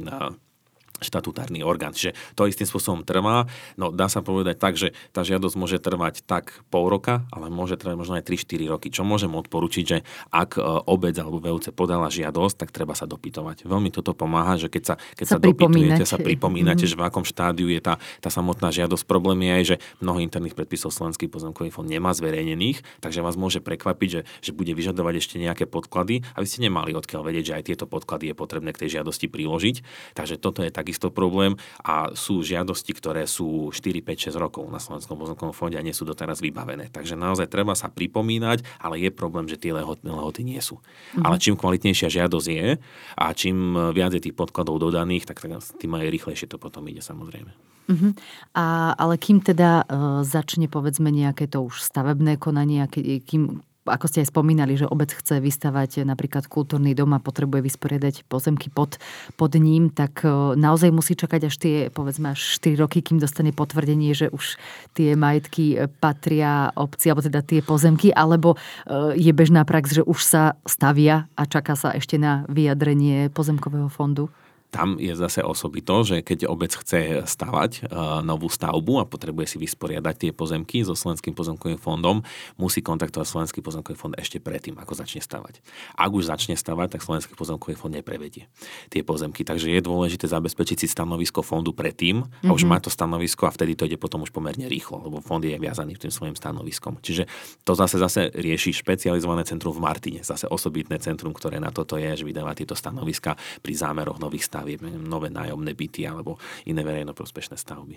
štatutárny 1.01 1.65
orgán. 1.65 1.97
Čiže 1.97 2.17
to 2.37 2.47
istým 2.47 2.69
spôsobom 2.69 3.03
trvá. 3.03 3.49
No 3.81 3.91
dá 3.91 4.07
sa 4.07 4.21
povedať 4.21 4.57
tak, 4.61 4.77
že 4.77 4.93
tá 5.11 5.25
žiadosť 5.25 5.57
môže 5.57 5.79
trvať 5.81 6.23
tak 6.25 6.63
pol 6.69 6.87
roka, 6.87 7.25
ale 7.33 7.49
môže 7.49 7.81
trvať 7.81 7.97
možno 7.97 8.15
aj 8.21 8.25
3-4 8.29 8.73
roky. 8.73 8.89
Čo 8.93 9.03
môžem 9.03 9.33
odporučiť, 9.33 9.85
že 9.85 9.99
ak 10.31 10.61
e, 10.61 10.63
obec 10.87 11.17
alebo 11.17 11.41
VUC 11.41 11.73
podala 11.73 12.13
žiadosť, 12.13 12.55
tak 12.67 12.69
treba 12.71 12.93
sa 12.93 13.09
dopytovať. 13.09 13.65
Veľmi 13.65 13.89
toto 13.91 14.13
pomáha, 14.13 14.61
že 14.61 14.69
keď 14.69 14.83
sa, 14.85 14.95
keď 15.17 15.27
sa, 15.27 15.37
sa 15.37 15.43
dopytujete, 15.43 16.05
sa 16.05 16.21
pripomínate, 16.21 16.85
mm-hmm. 16.85 16.97
že 16.97 17.01
v 17.01 17.07
akom 17.09 17.25
štádiu 17.25 17.73
je 17.73 17.81
tá, 17.81 17.97
tá 18.21 18.29
samotná 18.29 18.69
žiadosť. 18.69 19.09
Problém 19.09 19.49
je 19.49 19.53
aj, 19.53 19.65
že 19.65 19.77
mnoho 20.05 20.21
interných 20.21 20.55
predpisov 20.55 20.93
Slovenský 20.93 21.33
pozemkový 21.33 21.73
fond 21.73 21.89
nemá 21.89 22.13
zverejnených, 22.13 23.01
takže 23.01 23.25
vás 23.25 23.41
môže 23.41 23.65
prekvapiť, 23.65 24.09
že, 24.11 24.21
že 24.45 24.51
bude 24.53 24.77
vyžadovať 24.77 25.15
ešte 25.17 25.37
nejaké 25.41 25.65
podklady 25.65 26.23
a 26.37 26.39
vy 26.45 26.47
ste 26.47 26.67
nemali 26.67 26.93
odkiaľ 26.93 27.25
vedieť, 27.25 27.45
že 27.47 27.57
aj 27.57 27.65
tieto 27.73 27.85
podklady 27.89 28.33
je 28.33 28.35
potrebné 28.37 28.71
k 28.77 28.87
tej 28.87 29.01
žiadosti 29.01 29.31
priložiť. 29.31 29.77
Takže 30.19 30.37
toto 30.37 30.61
je 30.61 30.71
tak 30.75 30.90
takisto 30.91 31.15
problém 31.15 31.55
a 31.87 32.11
sú 32.19 32.43
žiadosti, 32.43 32.91
ktoré 32.99 33.23
sú 33.31 33.71
4, 33.71 34.03
5, 34.03 34.35
6 34.35 34.43
rokov 34.43 34.67
na 34.67 34.83
Slovenskom 34.83 35.15
pozemkovom 35.15 35.55
fonde 35.55 35.79
a 35.79 35.87
nie 35.87 35.95
sú 35.95 36.03
doteraz 36.03 36.43
vybavené. 36.43 36.91
Takže 36.91 37.15
naozaj 37.15 37.47
treba 37.47 37.79
sa 37.79 37.87
pripomínať, 37.87 38.67
ale 38.83 38.99
je 38.99 39.15
problém, 39.15 39.47
že 39.47 39.55
tie 39.55 39.71
lehoty, 39.71 40.03
lehoty 40.03 40.43
nie 40.43 40.59
sú. 40.59 40.83
Mm-hmm. 40.83 41.23
Ale 41.23 41.39
čím 41.39 41.55
kvalitnejšia 41.55 42.11
žiadosť 42.11 42.49
je 42.51 42.67
a 43.15 43.25
čím 43.31 43.79
viac 43.95 44.19
je 44.19 44.27
tých 44.27 44.35
podkladov 44.35 44.83
dodaných, 44.83 45.31
tak 45.31 45.39
tým 45.79 45.93
aj 45.95 46.11
rýchlejšie 46.11 46.51
to 46.51 46.59
potom 46.59 46.83
ide 46.91 46.99
samozrejme. 46.99 47.55
Uh-huh. 47.91 48.15
A, 48.55 48.95
ale 48.95 49.19
kým 49.19 49.43
teda 49.43 49.83
uh, 49.83 50.23
začne 50.23 50.71
povedzme 50.71 51.11
nejaké 51.11 51.51
to 51.51 51.67
už 51.67 51.83
stavebné 51.83 52.39
konanie, 52.39 52.87
kým, 53.27 53.67
ako 53.89 54.07
ste 54.13 54.21
aj 54.21 54.29
spomínali, 54.29 54.77
že 54.77 54.85
obec 54.85 55.09
chce 55.13 55.41
vystavať 55.41 56.05
napríklad 56.05 56.45
kultúrny 56.47 56.93
dom 56.93 57.17
a 57.17 57.23
potrebuje 57.23 57.65
vysporiadať 57.65 58.29
pozemky 58.29 58.69
pod, 58.69 59.01
pod 59.41 59.53
ním, 59.57 59.89
tak 59.89 60.21
uh, 60.25 60.53
naozaj 60.53 60.93
musí 60.93 61.17
čakať 61.17 61.41
až 61.49 61.55
tie, 61.57 61.77
povedzme, 61.89 62.37
až 62.37 62.41
4 62.61 62.77
roky, 62.77 63.01
kým 63.01 63.17
dostane 63.17 63.57
potvrdenie, 63.57 64.13
že 64.13 64.29
už 64.29 64.61
tie 64.93 65.17
majetky 65.17 65.77
e, 65.77 65.89
patria 65.89 66.73
obci, 66.77 67.09
alebo 67.09 67.25
teda 67.25 67.41
tie 67.41 67.61
pozemky, 67.65 68.13
alebo 68.13 68.57
uh, 68.57 69.17
je 69.17 69.33
bežná 69.33 69.65
prax, 69.65 69.97
že 69.97 70.03
už 70.05 70.21
sa 70.21 70.43
stavia 70.69 71.29
a 71.37 71.43
čaká 71.49 71.73
sa 71.73 71.97
ešte 71.97 72.21
na 72.21 72.45
vyjadrenie 72.49 73.33
pozemkového 73.33 73.89
fondu? 73.89 74.29
Tam 74.71 74.97
je 74.97 75.13
zase 75.19 75.43
osobito, 75.43 75.93
že 76.07 76.23
keď 76.23 76.47
obec 76.47 76.71
chce 76.71 77.27
stavať 77.27 77.91
uh, 77.91 78.23
novú 78.23 78.47
stavbu 78.47 79.03
a 79.03 79.05
potrebuje 79.05 79.55
si 79.55 79.57
vysporiadať 79.59 80.15
tie 80.17 80.31
pozemky 80.31 80.87
so 80.87 80.95
Slovenským 80.95 81.35
pozemkovým 81.35 81.77
fondom, 81.77 82.23
musí 82.57 82.81
kontaktovať 82.81 83.27
Slovenský 83.27 83.61
pozemkový 83.61 83.99
fond 83.99 84.15
ešte 84.15 84.39
predtým, 84.39 84.79
ako 84.79 84.95
začne 84.95 85.19
stavať. 85.21 85.59
Ak 85.99 86.11
už 86.15 86.31
začne 86.31 86.55
stavať, 86.55 86.97
tak 86.97 87.01
Slovenský 87.03 87.35
pozemkový 87.35 87.75
fond 87.75 87.91
neprevedie 87.91 88.47
tie 88.89 89.03
pozemky. 89.03 89.43
Takže 89.43 89.69
je 89.71 89.83
dôležité 89.83 90.31
zabezpečiť 90.31 90.83
si 90.83 90.89
stanovisko 90.89 91.43
fondu 91.43 91.75
predtým 91.75 92.23
mm-hmm. 92.23 92.49
a 92.49 92.51
už 92.55 92.65
mhm. 92.65 92.71
má 92.71 92.79
to 92.79 92.89
stanovisko 92.89 93.51
a 93.51 93.55
vtedy 93.55 93.75
to 93.75 93.85
ide 93.91 93.99
potom 93.99 94.23
už 94.23 94.31
pomerne 94.31 94.71
rýchlo, 94.71 95.03
lebo 95.03 95.19
fond 95.19 95.43
je 95.43 95.59
viazaný 95.59 95.99
tým 95.99 96.15
svojim 96.15 96.39
stanoviskom. 96.39 97.03
Čiže 97.03 97.27
to 97.67 97.75
zase 97.75 97.99
zase 97.99 98.31
rieši 98.33 98.73
špecializované 98.73 99.43
centrum 99.43 99.75
v 99.75 99.83
Martine, 99.83 100.23
zase 100.23 100.47
osobitné 100.47 101.03
centrum, 101.03 101.35
ktoré 101.35 101.59
na 101.59 101.75
toto 101.75 101.99
je, 101.99 102.23
že 102.23 102.25
vydáva 102.25 102.55
tieto 102.55 102.79
stanoviska 102.79 103.35
pri 103.61 103.73
zámeroch 103.75 104.23
nových 104.23 104.47
stav 104.47 104.60
stavieb, 104.61 104.85
nové 104.85 105.33
nájomné 105.33 105.73
byty 105.73 106.05
alebo 106.05 106.37
iné 106.69 106.85
verejnoprospešné 106.85 107.57
stavby. 107.57 107.97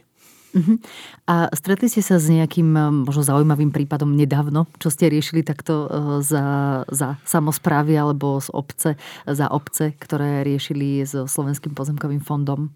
Uh-huh. 0.54 0.78
A 1.28 1.50
stretli 1.52 1.90
ste 1.92 2.00
sa 2.00 2.22
s 2.22 2.32
nejakým 2.32 2.70
eh, 2.72 2.84
možno 3.04 3.26
zaujímavým 3.28 3.76
prípadom 3.76 4.16
nedávno, 4.16 4.72
čo 4.80 4.88
ste 4.88 5.12
riešili 5.12 5.44
takto 5.44 5.74
eh, 5.84 5.92
za, 6.24 6.46
za 6.88 7.20
samozprávy 7.28 8.00
alebo 8.00 8.40
z 8.40 8.48
obce, 8.56 8.90
za 9.28 9.52
obce, 9.52 9.92
ktoré 10.00 10.48
riešili 10.48 11.04
s 11.04 11.28
Slovenským 11.28 11.76
pozemkovým 11.76 12.24
fondom? 12.24 12.72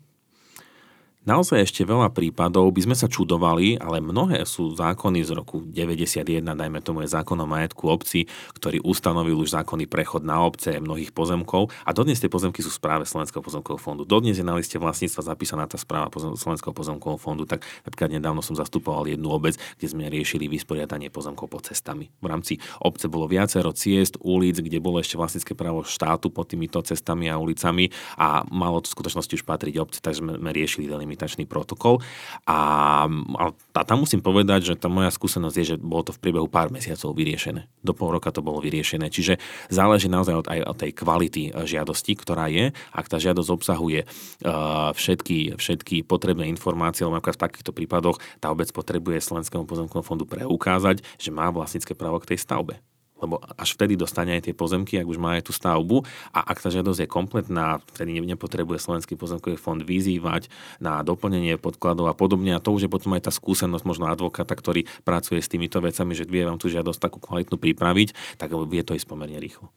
Naozaj 1.27 1.59
ešte 1.67 1.83
veľa 1.83 2.15
prípadov 2.15 2.71
by 2.71 2.87
sme 2.87 2.95
sa 2.95 3.11
čudovali, 3.11 3.75
ale 3.83 3.99
mnohé 3.99 4.47
sú 4.47 4.71
zákony 4.71 5.27
z 5.27 5.35
roku 5.35 5.59
91, 5.59 6.23
dajme 6.39 6.79
tomu 6.79 7.03
je 7.03 7.11
zákon 7.11 7.35
o 7.35 7.43
majetku 7.43 7.83
obci, 7.91 8.31
ktorý 8.55 8.79
ustanovil 8.79 9.35
už 9.35 9.51
zákonný 9.51 9.91
prechod 9.91 10.23
na 10.23 10.39
obce 10.39 10.79
mnohých 10.79 11.11
pozemkov 11.11 11.67
a 11.83 11.91
dodnes 11.91 12.23
tie 12.23 12.31
pozemky 12.31 12.63
sú 12.63 12.71
v 12.71 12.79
správe 12.79 13.03
Slovenského 13.03 13.43
pozemkového 13.43 13.75
fondu. 13.75 14.07
Dodnes 14.07 14.39
je 14.39 14.45
na 14.47 14.55
liste 14.55 14.79
vlastníctva 14.79 15.35
zapísaná 15.35 15.67
tá 15.67 15.75
správa 15.75 16.07
Slovenského 16.15 16.71
pozemkového 16.71 17.19
fondu, 17.19 17.43
tak 17.43 17.67
napríklad 17.83 18.07
nedávno 18.07 18.39
som 18.39 18.55
zastupoval 18.55 19.11
jednu 19.11 19.27
obec, 19.27 19.59
kde 19.75 19.87
sme 19.91 20.07
riešili 20.07 20.47
vysporiadanie 20.47 21.11
pozemkov 21.11 21.51
pod 21.51 21.67
cestami. 21.67 22.07
V 22.23 22.27
rámci 22.31 22.55
obce 22.79 23.11
bolo 23.11 23.27
viacero 23.27 23.75
ciest, 23.75 24.15
ulic, 24.23 24.63
kde 24.63 24.79
bolo 24.79 25.03
ešte 25.03 25.19
vlastnícke 25.19 25.59
právo 25.59 25.83
štátu 25.83 26.31
pod 26.31 26.47
týmito 26.47 26.79
cestami 26.79 27.27
a 27.27 27.35
ulicami 27.35 27.91
a 28.15 28.47
malo 28.47 28.79
to 28.79 28.87
v 28.87 28.95
skutočnosti 28.95 29.33
už 29.35 29.43
patriť 29.43 29.75
obce, 29.75 29.99
takže 29.99 30.23
sme 30.23 30.55
riešili 30.55 30.87
veľmi 30.87 31.16
komunikačný 31.17 31.49
protokol. 31.49 32.05
A, 32.45 33.09
a 33.73 33.81
tam 33.81 34.05
musím 34.05 34.21
povedať, 34.21 34.69
že 34.69 34.73
tá 34.77 34.85
moja 34.85 35.09
skúsenosť 35.09 35.55
je, 35.57 35.65
že 35.73 35.75
bolo 35.81 36.05
to 36.05 36.13
v 36.13 36.21
priebehu 36.21 36.45
pár 36.45 36.69
mesiacov 36.69 37.17
vyriešené. 37.17 37.65
Do 37.81 37.97
pol 37.97 38.13
roka 38.13 38.29
to 38.29 38.45
bolo 38.45 38.61
vyriešené. 38.61 39.09
Čiže 39.09 39.41
záleží 39.73 40.05
naozaj 40.05 40.35
od, 40.37 40.47
aj 40.47 40.59
od 40.69 40.77
tej 40.77 40.91
kvality 40.93 41.43
e, 41.49 41.65
žiadosti, 41.65 42.13
ktorá 42.13 42.45
je. 42.53 42.69
Ak 42.93 43.09
tá 43.09 43.17
žiadosť 43.17 43.49
obsahuje 43.49 44.05
uh, 44.05 44.91
všetky, 44.93 45.57
všetky 45.57 46.05
potrebné 46.05 46.45
informácie, 46.51 47.07
lebo 47.07 47.17
v 47.17 47.39
takýchto 47.39 47.73
prípadoch 47.73 48.21
tá 48.37 48.53
obec 48.53 48.69
potrebuje 48.69 49.23
Slovenskému 49.23 49.65
pozemkovému 49.65 50.05
fondu 50.05 50.25
preukázať, 50.29 51.01
že 51.17 51.29
má 51.33 51.49
vlastnícke 51.49 51.97
právo 51.97 52.21
k 52.21 52.35
tej 52.35 52.39
stavbe 52.43 52.77
lebo 53.21 53.41
až 53.57 53.75
vtedy 53.75 53.97
dostane 53.97 54.37
aj 54.37 54.49
tie 54.49 54.55
pozemky, 54.55 54.97
ak 55.01 55.07
už 55.07 55.17
má 55.17 55.37
aj 55.37 55.49
tú 55.49 55.53
stavbu 55.53 56.05
a 56.33 56.39
ak 56.45 56.61
tá 56.61 56.69
žiadosť 56.69 57.05
je 57.05 57.09
kompletná, 57.09 57.81
vtedy 57.93 58.17
nepotrebuje 58.21 58.81
Slovenský 58.81 59.17
pozemkový 59.17 59.57
fond 59.57 59.81
vyzývať 59.81 60.49
na 60.77 61.01
doplnenie 61.01 61.57
podkladov 61.57 62.09
a 62.09 62.15
podobne 62.15 62.53
a 62.53 62.63
to 62.63 62.73
už 62.73 62.87
je 62.87 62.93
potom 62.93 63.17
aj 63.17 63.29
tá 63.29 63.31
skúsenosť 63.33 63.83
možno 63.83 64.07
advokáta, 64.07 64.53
ktorý 64.53 64.85
pracuje 65.01 65.41
s 65.41 65.49
týmito 65.49 65.81
vecami, 65.81 66.13
že 66.13 66.29
vie 66.29 66.45
vám 66.45 66.61
tú 66.61 66.69
žiadosť 66.69 66.99
takú 67.01 67.17
kvalitnú 67.17 67.57
pripraviť, 67.57 68.39
tak 68.41 68.53
vie 68.53 68.81
to 68.85 68.93
ísť 68.93 69.07
pomerne 69.09 69.41
rýchlo. 69.41 69.73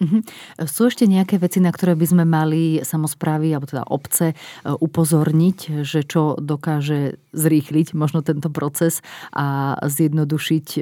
Uh-huh. 0.00 0.24
Sú 0.64 0.88
ešte 0.88 1.04
nejaké 1.04 1.36
veci, 1.36 1.60
na 1.60 1.68
ktoré 1.68 1.92
by 1.92 2.06
sme 2.08 2.24
mali 2.24 2.80
samozprávy 2.80 3.52
alebo 3.52 3.68
teda 3.68 3.84
obce 3.84 4.32
e, 4.32 4.34
upozorniť, 4.64 5.84
že 5.84 6.08
čo 6.08 6.40
dokáže 6.40 7.20
zrýchliť 7.36 7.92
možno 7.92 8.24
tento 8.24 8.48
proces 8.48 9.04
a 9.36 9.76
zjednodušiť 9.84 10.66
e, 10.72 10.80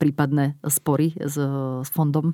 prípadné 0.00 0.56
spory 0.64 1.12
s, 1.20 1.36
fondom? 1.92 2.32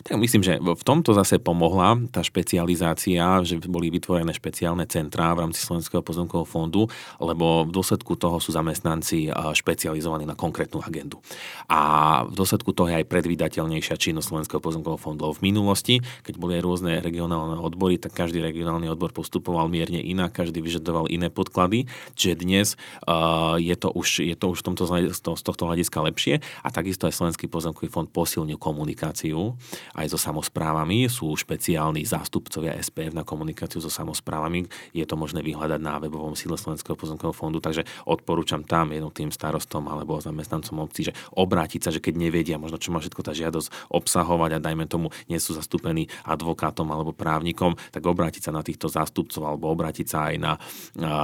Tak 0.00 0.16
myslím, 0.16 0.40
že 0.40 0.56
v 0.56 0.84
tomto 0.84 1.12
zase 1.12 1.36
pomohla 1.36 2.00
tá 2.08 2.24
špecializácia, 2.24 3.44
že 3.44 3.60
boli 3.68 3.92
vytvorené 3.92 4.32
špeciálne 4.32 4.88
centrá 4.88 5.36
v 5.36 5.44
rámci 5.44 5.60
Slovenského 5.60 6.00
pozemkového 6.00 6.48
fondu, 6.48 6.88
lebo 7.20 7.68
v 7.68 7.70
dôsledku 7.70 8.16
toho 8.16 8.40
sú 8.40 8.56
zamestnanci 8.56 9.28
špecializovaní 9.30 10.24
na 10.24 10.32
konkrétnu 10.32 10.80
agendu. 10.80 11.20
A 11.68 12.22
v 12.24 12.32
dôsledku 12.32 12.72
toho 12.72 12.88
je 12.88 13.04
aj 13.04 13.06
predvídateľnejšia 13.12 14.00
činnosť 14.00 14.32
Slovenského 14.32 14.60
pozemkového 14.64 14.96
fondu. 14.96 15.28
V 15.36 15.44
minulosti, 15.44 16.00
keď 16.24 16.34
boli 16.40 16.56
aj 16.56 16.64
rôzne 16.64 16.92
regionálne 17.04 17.60
odbory, 17.60 18.00
tak 18.00 18.16
každý 18.16 18.40
regionálny 18.40 18.88
odbor 18.88 19.12
postupoval 19.12 19.68
mierne 19.68 20.00
inak, 20.00 20.32
každý 20.32 20.64
vyžadoval 20.64 21.12
iné 21.12 21.28
podklady, 21.28 21.84
čiže 22.16 22.34
dnes 22.40 22.66
uh, 23.04 23.60
je, 23.60 23.76
to 23.76 23.92
už, 23.92 24.24
je 24.24 24.36
to 24.36 24.46
už 24.48 24.64
v 24.64 24.66
tomto, 24.72 24.84
z 25.12 25.20
tohto 25.20 25.68
hľadiska 25.68 26.00
lepšie 26.00 26.40
a 26.64 26.68
takisto 26.72 27.04
aj 27.04 27.12
Slovenský 27.12 27.52
pozemkový 27.52 27.92
fond 27.92 28.08
posilnil 28.08 28.56
komunikáciu 28.56 29.60
aj 29.94 30.06
so 30.12 30.18
samozprávami. 30.18 31.10
Sú 31.10 31.32
špeciálni 31.34 32.04
zástupcovia 32.06 32.78
SPF 32.78 33.14
na 33.14 33.26
komunikáciu 33.26 33.82
so 33.82 33.90
samozprávami. 33.90 34.66
Je 34.94 35.04
to 35.06 35.18
možné 35.18 35.42
vyhľadať 35.42 35.80
na 35.80 35.98
webovom 35.98 36.36
sídle 36.36 36.60
Slovenského 36.60 36.94
pozemkového 36.94 37.34
fondu, 37.34 37.58
takže 37.58 37.86
odporúčam 38.06 38.62
tam 38.66 38.92
jednotým 38.92 39.32
starostom 39.32 39.88
alebo 39.88 40.20
zamestnancom 40.20 40.82
obcí, 40.84 41.10
že 41.10 41.16
obrátiť 41.34 41.80
sa, 41.80 41.90
že 41.90 42.02
keď 42.02 42.14
nevedia 42.18 42.56
možno, 42.60 42.76
čo 42.76 42.92
má 42.92 43.00
všetko 43.00 43.22
tá 43.24 43.32
žiadosť 43.32 43.90
obsahovať 43.90 44.58
a 44.58 44.62
dajme 44.62 44.84
tomu, 44.90 45.08
nie 45.26 45.40
sú 45.40 45.56
zastúpení 45.56 46.10
advokátom 46.26 46.86
alebo 46.92 47.16
právnikom, 47.16 47.74
tak 47.94 48.04
obrátiť 48.04 48.50
sa 48.50 48.52
na 48.52 48.60
týchto 48.60 48.92
zástupcov 48.92 49.42
alebo 49.46 49.72
obrátiť 49.72 50.06
sa 50.06 50.18
aj 50.30 50.34
na, 50.36 50.52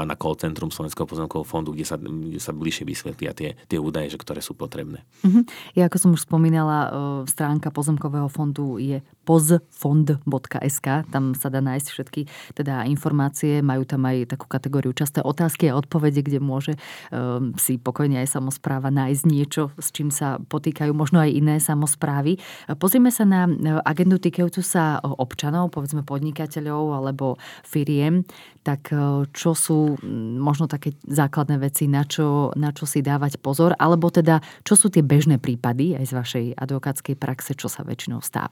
na 0.06 0.14
call 0.16 0.38
centrum 0.40 0.72
Slovenského 0.72 1.04
pozemkového 1.04 1.44
fondu, 1.46 1.76
kde 1.76 1.84
sa, 1.84 2.00
kde 2.00 2.40
sa 2.40 2.56
bližšie 2.56 2.84
vysvetlia 2.88 3.36
tie, 3.36 3.54
tie 3.68 3.78
údaje, 3.78 4.14
že 4.14 4.18
ktoré 4.18 4.40
sú 4.40 4.56
potrebné. 4.56 5.04
Uh-huh. 5.22 5.44
Ja 5.76 5.90
ako 5.90 5.96
som 6.00 6.10
už 6.16 6.24
spomínala, 6.24 6.90
stránka 7.28 7.68
pozemkového 7.68 8.30
fondu 8.32 8.55
fondu 8.56 8.80
je 8.80 9.04
pozfond.sk, 9.26 10.86
tam 11.10 11.34
sa 11.34 11.50
dá 11.50 11.58
nájsť 11.58 11.88
všetky 11.90 12.20
teda 12.54 12.86
informácie, 12.86 13.58
majú 13.58 13.82
tam 13.82 14.06
aj 14.06 14.30
takú 14.30 14.46
kategóriu 14.46 14.94
časté 14.94 15.18
otázky 15.18 15.66
a 15.66 15.74
odpovede, 15.74 16.22
kde 16.22 16.38
môže 16.38 16.78
um, 17.10 17.50
si 17.58 17.74
pokojne 17.74 18.22
aj 18.22 18.38
samozpráva 18.38 18.94
nájsť 18.94 19.22
niečo, 19.26 19.74
s 19.82 19.90
čím 19.90 20.14
sa 20.14 20.38
potýkajú 20.38 20.94
možno 20.94 21.18
aj 21.18 21.30
iné 21.34 21.58
samozprávy. 21.58 22.38
Pozrime 22.78 23.10
sa 23.10 23.26
na 23.26 23.50
e, 23.50 23.74
agendu 23.82 24.22
týkajúcu 24.22 24.62
sa 24.62 25.02
občanov, 25.02 25.74
povedzme 25.74 26.06
podnikateľov 26.06 26.94
alebo 26.94 27.34
firiem, 27.66 28.22
tak 28.62 28.94
e, 28.94 29.26
čo 29.34 29.58
sú 29.58 29.98
možno 30.38 30.70
také 30.70 30.94
základné 31.02 31.58
veci, 31.58 31.90
na 31.90 32.06
čo, 32.06 32.54
na 32.54 32.70
čo 32.70 32.86
si 32.86 33.02
dávať 33.02 33.42
pozor, 33.42 33.74
alebo 33.74 34.06
teda 34.06 34.38
čo 34.62 34.78
sú 34.78 34.86
tie 34.86 35.02
bežné 35.02 35.42
prípady 35.42 35.98
aj 35.98 36.04
z 36.06 36.12
vašej 36.14 36.46
advokátskej 36.62 37.18
praxe, 37.18 37.58
čo 37.58 37.66
sa 37.66 37.82
väčšinou 37.82 38.22
stáva? 38.22 38.45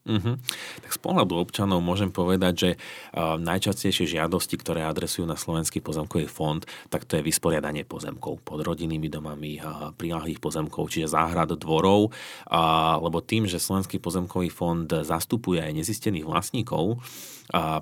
Uh-huh. 0.00 0.40
Tak 0.80 0.90
z 0.96 1.00
pohľadu 1.04 1.36
občanov 1.36 1.84
môžem 1.84 2.08
povedať, 2.08 2.54
že 2.56 2.70
uh, 2.74 3.36
najčastejšie 3.36 4.16
žiadosti, 4.16 4.56
ktoré 4.56 4.80
adresujú 4.88 5.28
na 5.28 5.36
Slovenský 5.36 5.84
pozemkový 5.84 6.24
fond, 6.24 6.64
tak 6.88 7.04
to 7.04 7.20
je 7.20 7.26
vysporiadanie 7.26 7.84
pozemkov 7.84 8.40
pod 8.40 8.64
rodinnými 8.64 9.12
domami, 9.12 9.60
uh, 9.60 9.92
prilahlých 9.92 10.40
pozemkov, 10.40 10.88
čiže 10.88 11.12
záhrad 11.12 11.52
dvorov, 11.52 12.08
uh, 12.08 12.96
lebo 12.96 13.20
tým, 13.20 13.44
že 13.44 13.60
Slovenský 13.60 14.00
pozemkový 14.00 14.48
fond 14.48 14.88
zastupuje 14.88 15.60
aj 15.60 15.76
nezistených 15.76 16.24
vlastníkov, 16.24 17.04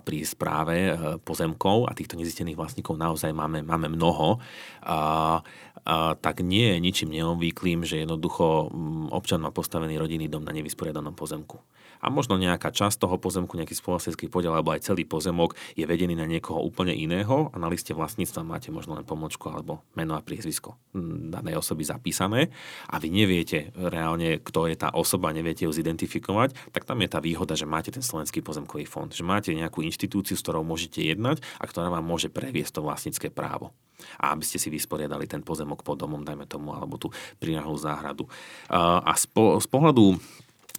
pri 0.01 0.25
správe 0.25 0.77
uh, 0.89 1.21
pozemkov 1.21 1.93
a 1.93 1.93
týchto 1.93 2.17
nezistených 2.17 2.57
vlastníkov 2.57 2.97
naozaj 2.97 3.37
máme, 3.37 3.61
máme 3.61 3.93
mnoho, 3.93 4.41
uh, 4.41 5.45
uh, 5.45 6.13
tak 6.17 6.41
nie 6.41 6.73
je 6.73 6.79
ničím 6.81 7.13
neobvyklým, 7.13 7.85
že 7.85 8.01
jednoducho 8.01 8.73
občan 9.13 9.45
má 9.45 9.53
postavený 9.53 10.01
rodinný 10.01 10.25
dom 10.25 10.41
na 10.41 10.57
nevysporiadanom 10.57 11.13
pozemku 11.13 11.61
a 11.99 12.07
možno 12.13 12.39
nejaká 12.39 12.71
časť 12.71 13.03
toho 13.03 13.17
pozemku, 13.19 13.59
nejaký 13.59 13.75
spoločenský 13.75 14.31
podiel 14.31 14.55
alebo 14.55 14.73
aj 14.75 14.87
celý 14.87 15.09
pozemok 15.09 15.57
je 15.75 15.85
vedený 15.89 16.15
na 16.15 16.29
niekoho 16.29 16.63
úplne 16.63 16.95
iného 16.95 17.51
a 17.51 17.57
na 17.59 17.67
liste 17.67 17.91
vlastníctva 17.97 18.47
máte 18.47 18.71
možno 18.71 18.95
len 18.95 19.07
pomočku 19.07 19.51
alebo 19.51 19.83
meno 19.99 20.15
a 20.15 20.23
priezvisko 20.23 20.79
danej 21.29 21.59
osoby 21.59 21.83
zapísané 21.83 22.53
a 22.87 23.01
vy 23.03 23.11
neviete 23.11 23.75
reálne, 23.75 24.39
kto 24.39 24.71
je 24.71 24.77
tá 24.79 24.95
osoba, 24.95 25.35
neviete 25.35 25.67
ju 25.67 25.73
zidentifikovať, 25.75 26.75
tak 26.75 26.87
tam 26.87 27.03
je 27.03 27.09
tá 27.11 27.19
výhoda, 27.19 27.59
že 27.59 27.67
máte 27.67 27.91
ten 27.91 28.05
slovenský 28.05 28.41
pozemkový 28.45 28.87
fond, 28.87 29.11
že 29.11 29.27
máte 29.27 29.51
nejakú 29.55 29.83
inštitúciu, 29.83 30.39
s 30.39 30.45
ktorou 30.45 30.63
môžete 30.63 31.03
jednať 31.03 31.43
a 31.59 31.65
ktorá 31.67 31.91
vám 31.91 32.07
môže 32.07 32.31
previesť 32.31 32.79
to 32.79 32.87
vlastnícke 32.87 33.29
právo 33.35 33.75
a 34.23 34.31
aby 34.31 34.47
ste 34.47 34.63
si 34.63 34.71
vysporiadali 34.71 35.27
ten 35.27 35.43
pozemok 35.43 35.83
pod 35.83 35.99
domom, 35.99 36.23
dajme 36.23 36.47
tomu, 36.47 36.71
alebo 36.71 36.95
tú 37.03 37.11
prinahlú 37.43 37.75
záhradu. 37.75 38.31
A 38.71 39.11
z 39.19 39.67
pohľadu 39.67 40.23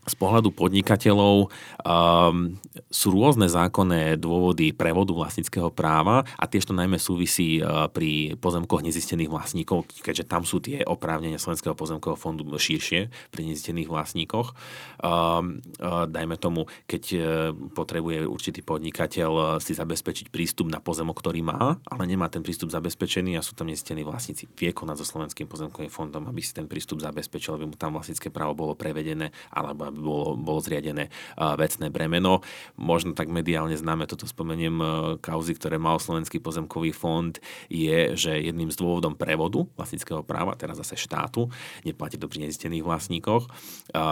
z 0.10 0.16
pohľadu 0.18 0.50
podnikateľov 0.50 1.48
um, 1.48 2.58
sú 2.90 3.08
rôzne 3.14 3.46
zákonné 3.46 4.18
dôvody 4.18 4.74
prevodu 4.74 5.14
vlastníckého 5.14 5.70
práva 5.70 6.26
a 6.34 6.50
tiež 6.50 6.66
to 6.66 6.74
najmä 6.74 6.98
súvisí 6.98 7.62
uh, 7.62 7.86
pri 7.94 8.34
pozemkoch 8.42 8.82
nezistených 8.82 9.30
vlastníkov, 9.30 9.86
keďže 10.02 10.26
tam 10.26 10.42
sú 10.42 10.58
tie 10.58 10.82
oprávnenia 10.82 11.38
Slovenského 11.38 11.78
pozemkového 11.78 12.18
fondu 12.18 12.42
širšie 12.50 13.14
pri 13.30 13.42
nezistených 13.46 13.86
vlastníkoch. 13.86 14.58
Um, 14.98 15.62
uh, 15.78 16.10
dajme 16.10 16.42
tomu, 16.42 16.66
keď 16.90 17.04
uh, 17.14 17.22
potrebuje 17.54 18.26
určitý 18.26 18.66
podnikateľ 18.66 19.62
si 19.62 19.78
zabezpečiť 19.78 20.34
prístup 20.34 20.72
na 20.74 20.82
pozemok, 20.82 21.22
ktorý 21.22 21.46
má, 21.46 21.78
ale 21.86 22.04
nemá 22.10 22.32
ten 22.32 22.42
prístup 22.42 22.74
zabezpečený 22.74 23.38
a 23.38 23.46
sú 23.46 23.54
tam 23.54 23.70
nezistení 23.70 24.02
vlastníci. 24.02 24.50
Vie 24.58 24.74
konať 24.74 25.04
so 25.04 25.06
Slovenským 25.06 25.46
pozemkovým 25.46 25.92
fondom, 25.92 26.26
aby 26.26 26.42
si 26.42 26.56
ten 26.56 26.66
prístup 26.66 27.04
zabezpečil, 27.04 27.60
aby 27.60 27.70
mu 27.70 27.76
tam 27.76 28.00
vlastnícke 28.00 28.32
právo 28.32 28.56
bolo 28.56 28.74
prevedené, 28.80 29.36
alebo 29.52 29.92
aby 29.92 29.99
bolo, 30.00 30.40
bolo 30.40 30.60
zriadené 30.64 31.12
vecné 31.38 31.88
bremeno. 31.92 32.42
Možno 32.80 33.12
tak 33.16 33.28
mediálne 33.32 33.76
známe, 33.76 34.08
toto 34.08 34.28
spomeniem, 34.30 34.76
e, 34.80 34.86
kauzy, 35.20 35.56
ktoré 35.56 35.82
mal 35.82 36.00
Slovenský 36.00 36.40
pozemkový 36.40 36.92
fond, 36.94 37.36
je, 37.68 38.14
že 38.16 38.36
jedným 38.38 38.70
z 38.70 38.78
dôvodom 38.80 39.16
prevodu 39.16 39.66
vlastníckého 39.76 40.22
práva, 40.24 40.56
teraz 40.56 40.80
zase 40.80 41.00
štátu, 41.00 41.50
neplatí 41.84 42.16
to 42.20 42.30
pri 42.30 42.48
nezistených 42.48 42.86
vlastníkoch, 42.86 43.50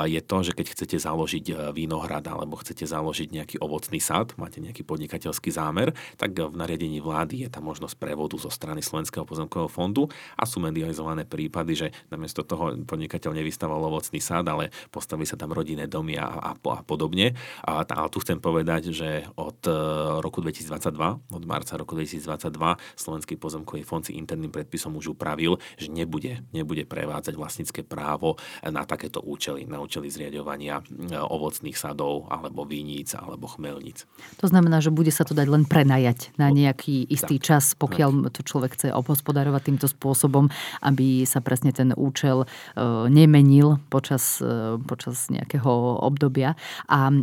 je 0.08 0.22
to, 0.24 0.38
že 0.42 0.52
keď 0.58 0.66
chcete 0.74 0.98
založiť 0.98 1.46
e, 1.52 1.54
vínohrad 1.76 2.26
alebo 2.26 2.58
chcete 2.58 2.88
založiť 2.88 3.30
nejaký 3.30 3.56
ovocný 3.62 4.02
sad, 4.02 4.34
máte 4.40 4.58
nejaký 4.64 4.82
podnikateľský 4.88 5.54
zámer, 5.54 5.94
tak 6.18 6.34
v 6.34 6.56
nariadení 6.56 7.04
vlády 7.04 7.46
je 7.46 7.50
tam 7.52 7.70
možnosť 7.70 7.96
prevodu 8.00 8.36
zo 8.40 8.50
strany 8.50 8.82
Slovenského 8.82 9.28
pozemkového 9.28 9.70
fondu 9.70 10.10
a 10.34 10.44
sú 10.48 10.58
medializované 10.64 11.28
prípady, 11.28 11.74
že 11.76 11.88
namiesto 12.10 12.42
toho 12.42 12.74
podnikateľ 12.88 13.38
nevystaval 13.38 13.78
ovocný 13.86 14.18
sad, 14.24 14.48
ale 14.50 14.74
postaví 14.90 15.28
sa 15.28 15.38
tam 15.38 15.54
rodina 15.54 15.77
rodinné 15.78 15.86
domy 15.86 16.18
a, 16.18 16.26
a, 16.26 16.52
a 16.58 16.82
podobne. 16.82 17.38
A, 17.62 17.86
a 17.86 18.10
tu 18.10 18.18
chcem 18.26 18.42
povedať, 18.42 18.90
že 18.90 19.30
od 19.38 19.62
e, 19.70 19.74
roku 20.26 20.42
2022, 20.42 20.90
od 21.30 21.44
marca 21.46 21.78
roku 21.78 21.94
2022, 21.94 22.50
Slovenský 22.98 23.38
pozemkový 23.38 23.86
fond 23.86 24.02
si 24.02 24.18
interným 24.18 24.50
predpisom 24.50 24.98
už 24.98 25.14
upravil, 25.14 25.62
že 25.78 25.94
nebude, 25.94 26.42
nebude 26.50 26.90
prevádzať 26.90 27.38
vlastnícke 27.38 27.82
právo 27.86 28.42
na 28.66 28.90
takéto 28.90 29.22
účely, 29.22 29.70
na 29.70 29.78
účely 29.78 30.10
zriadovania 30.10 30.82
e, 30.82 31.14
ovocných 31.14 31.78
sadov 31.78 32.26
alebo 32.34 32.66
viníc 32.66 33.14
alebo 33.14 33.46
chmelníc. 33.46 34.10
To 34.42 34.50
znamená, 34.50 34.82
že 34.82 34.90
bude 34.90 35.14
sa 35.14 35.22
to 35.22 35.38
dať 35.38 35.46
len 35.46 35.64
prenajať 35.70 36.34
na 36.42 36.50
nejaký 36.50 37.06
istý 37.06 37.38
tak, 37.38 37.46
čas, 37.46 37.64
pokiaľ 37.78 38.34
to 38.34 38.42
človek 38.42 38.74
chce 38.74 38.90
obhospodarovať 38.90 39.62
týmto 39.70 39.86
spôsobom, 39.86 40.50
aby 40.82 41.28
sa 41.28 41.44
presne 41.44 41.70
ten 41.70 41.94
účel 41.94 42.44
e, 42.44 42.48
nemenil 43.12 43.78
počas, 43.92 44.40
počas 44.88 45.28
nejakého 45.32 45.57
nejakého 45.58 46.06
obdobia. 46.06 46.54
A 46.88 47.10
e, 47.10 47.14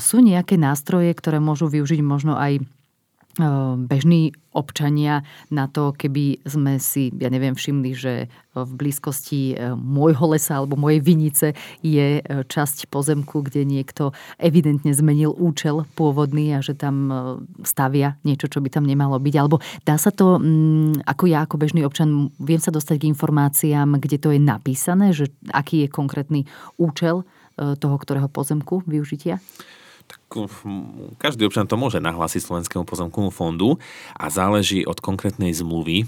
sú 0.00 0.24
nejaké 0.24 0.56
nástroje, 0.56 1.12
ktoré 1.12 1.38
môžu 1.38 1.68
využiť 1.68 2.00
možno 2.00 2.34
aj 2.40 2.58
e, 2.58 2.62
bežní 3.76 4.32
občania 4.52 5.24
na 5.48 5.64
to, 5.64 5.96
keby 5.96 6.44
sme 6.44 6.76
si, 6.76 7.08
ja 7.16 7.32
neviem, 7.32 7.56
všimli, 7.56 7.90
že 7.96 8.28
v 8.52 8.72
blízkosti 8.76 9.56
e, 9.56 9.72
môjho 9.72 10.36
lesa 10.36 10.60
alebo 10.60 10.76
mojej 10.76 11.00
vinice 11.00 11.56
je 11.80 12.20
časť 12.28 12.92
pozemku, 12.92 13.40
kde 13.48 13.64
niekto 13.64 14.12
evidentne 14.36 14.92
zmenil 14.92 15.32
účel 15.32 15.88
pôvodný 15.96 16.52
a 16.52 16.60
že 16.60 16.76
tam 16.76 17.08
stavia 17.64 18.20
niečo, 18.28 18.52
čo 18.52 18.60
by 18.60 18.68
tam 18.68 18.84
nemalo 18.84 19.16
byť. 19.16 19.34
Alebo 19.40 19.64
dá 19.88 19.96
sa 19.96 20.12
to, 20.12 20.36
mm, 20.36 21.08
ako 21.08 21.24
ja, 21.32 21.48
ako 21.48 21.56
bežný 21.56 21.80
občan, 21.88 22.28
viem 22.36 22.60
sa 22.60 22.68
dostať 22.68 23.00
k 23.00 23.08
informáciám, 23.08 23.96
kde 23.96 24.20
to 24.20 24.28
je 24.36 24.40
napísané, 24.40 25.16
že 25.16 25.32
aký 25.48 25.88
je 25.88 25.88
konkrétny 25.88 26.40
účel 26.76 27.24
toho 27.56 27.96
ktorého 28.00 28.28
pozemku 28.28 28.84
využitia? 28.88 29.40
Tak 30.02 30.20
každý 31.16 31.46
občan 31.46 31.64
to 31.70 31.78
môže 31.78 32.02
nahlásiť 32.02 32.42
Slovenskému 32.42 32.84
pozemkovému 32.84 33.32
fondu 33.32 33.78
a 34.12 34.26
záleží 34.28 34.82
od 34.84 34.98
konkrétnej 34.98 35.54
zmluvy, 35.54 36.04
e, 36.04 36.06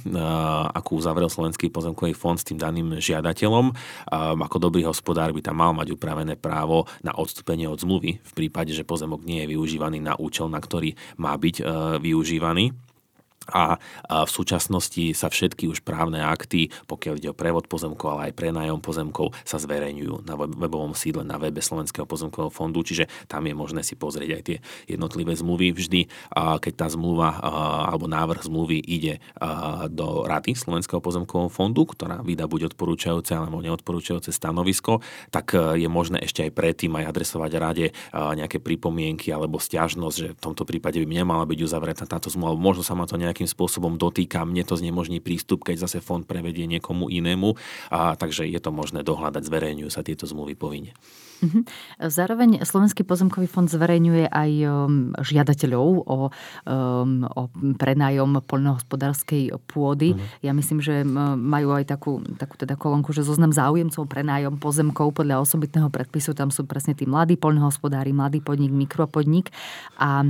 akú 0.74 0.98
uzavrel 0.98 1.30
Slovenský 1.30 1.70
pozemkový 1.70 2.12
fond 2.12 2.36
s 2.36 2.44
tým 2.44 2.58
daným 2.58 2.98
žiadateľom. 2.98 3.70
E, 3.70 3.74
ako 4.44 4.58
dobrý 4.58 4.84
hospodár 4.84 5.30
by 5.30 5.40
tam 5.40 5.62
mal 5.62 5.72
mať 5.72 5.94
upravené 5.94 6.34
právo 6.36 6.90
na 7.00 7.14
odstúpenie 7.14 7.70
od 7.70 7.80
zmluvy 7.80 8.18
v 8.20 8.32
prípade, 8.34 8.74
že 8.74 8.84
pozemok 8.84 9.22
nie 9.24 9.44
je 9.46 9.56
využívaný 9.56 10.02
na 10.02 10.18
účel, 10.18 10.50
na 10.50 10.58
ktorý 10.58 10.98
má 11.16 11.32
byť 11.38 11.64
využívaný 12.02 12.74
a 13.50 13.76
v 14.08 14.30
súčasnosti 14.30 15.12
sa 15.12 15.28
všetky 15.28 15.68
už 15.68 15.84
právne 15.84 16.24
akty, 16.24 16.72
pokiaľ 16.88 17.14
ide 17.20 17.28
o 17.30 17.36
prevod 17.36 17.68
pozemkov, 17.68 18.16
ale 18.16 18.32
aj 18.32 18.38
prenájom 18.38 18.80
pozemkov, 18.80 19.36
sa 19.44 19.60
zverejňujú 19.60 20.24
na 20.24 20.34
webovom 20.38 20.96
sídle 20.96 21.24
na 21.24 21.36
webe 21.36 21.60
Slovenského 21.60 22.08
pozemkového 22.08 22.48
fondu, 22.48 22.80
čiže 22.80 23.10
tam 23.28 23.44
je 23.44 23.54
možné 23.56 23.80
si 23.84 23.98
pozrieť 23.98 24.30
aj 24.32 24.42
tie 24.44 24.58
jednotlivé 24.88 25.36
zmluvy. 25.36 25.76
Vždy, 25.76 26.08
keď 26.34 26.72
tá 26.72 26.86
zmluva 26.88 27.36
alebo 27.90 28.08
návrh 28.08 28.46
zmluvy 28.46 28.78
ide 28.80 29.20
do 29.92 30.24
rady 30.24 30.56
Slovenského 30.56 31.02
pozemkového 31.02 31.52
fondu, 31.52 31.84
ktorá 31.84 32.24
vydá 32.24 32.48
buď 32.48 32.72
odporúčajúce 32.72 33.36
alebo 33.36 33.60
neodporúčajúce 33.60 34.32
stanovisko, 34.32 35.04
tak 35.28 35.52
je 35.56 35.88
možné 35.90 36.22
ešte 36.24 36.46
aj 36.46 36.52
predtým 36.54 36.96
aj 36.96 37.10
adresovať 37.10 37.52
rade 37.60 37.86
nejaké 38.14 38.60
pripomienky 38.62 39.34
alebo 39.34 39.60
stiažnosť, 39.60 40.16
že 40.16 40.28
v 40.32 40.40
tomto 40.40 40.64
prípade 40.64 41.02
by 41.02 41.06
nemala 41.10 41.44
byť 41.44 41.58
uzavretá 41.60 42.04
táto 42.08 42.30
zmluva, 42.30 42.56
možno 42.56 42.86
sa 42.86 42.94
ma 42.96 43.04
to 43.04 43.18
nejak 43.18 43.33
nejakým 43.34 43.50
spôsobom 43.50 43.98
dotýka, 43.98 44.46
mne 44.46 44.62
to 44.62 44.78
znemožní 44.78 45.18
prístup, 45.18 45.66
keď 45.66 45.90
zase 45.90 45.98
fond 45.98 46.22
prevedie 46.22 46.70
niekomu 46.70 47.10
inému. 47.10 47.58
A, 47.90 48.14
takže 48.14 48.46
je 48.46 48.62
to 48.62 48.70
možné 48.70 49.02
dohľadať, 49.02 49.42
zverejňujú 49.42 49.90
sa 49.90 50.06
tieto 50.06 50.30
zmluvy 50.30 50.54
povinne. 50.54 50.94
Mhm. 51.42 51.60
Zároveň 52.08 52.50
Slovenský 52.62 53.02
pozemkový 53.02 53.50
fond 53.50 53.66
zverejňuje 53.66 54.30
aj 54.30 54.50
um, 54.64 55.12
žiadateľov 55.18 55.86
o, 56.06 56.18
um, 56.30 57.26
o 57.26 57.42
prenájom 57.76 58.40
poľnohospodárskej 58.46 59.52
pôdy. 59.68 60.14
Uh-huh. 60.14 60.24
Ja 60.40 60.56
myslím, 60.56 60.80
že 60.80 61.02
majú 61.36 61.74
aj 61.76 61.90
takú, 61.90 62.22
takú 62.38 62.54
teda 62.56 62.78
kolónku, 62.78 63.12
že 63.12 63.26
zoznam 63.26 63.52
záujemcov 63.52 64.06
prenájom 64.08 64.56
pozemkov 64.56 65.12
podľa 65.16 65.42
osobitného 65.44 65.90
predpisu. 65.92 66.32
Tam 66.32 66.48
sú 66.48 66.64
presne 66.64 66.96
tí 66.96 67.04
mladí 67.04 67.36
poľnohospodári, 67.36 68.14
mladý 68.14 68.40
podnik, 68.40 68.72
mikropodnik 68.72 69.52
a 69.98 70.24
e, 70.24 70.28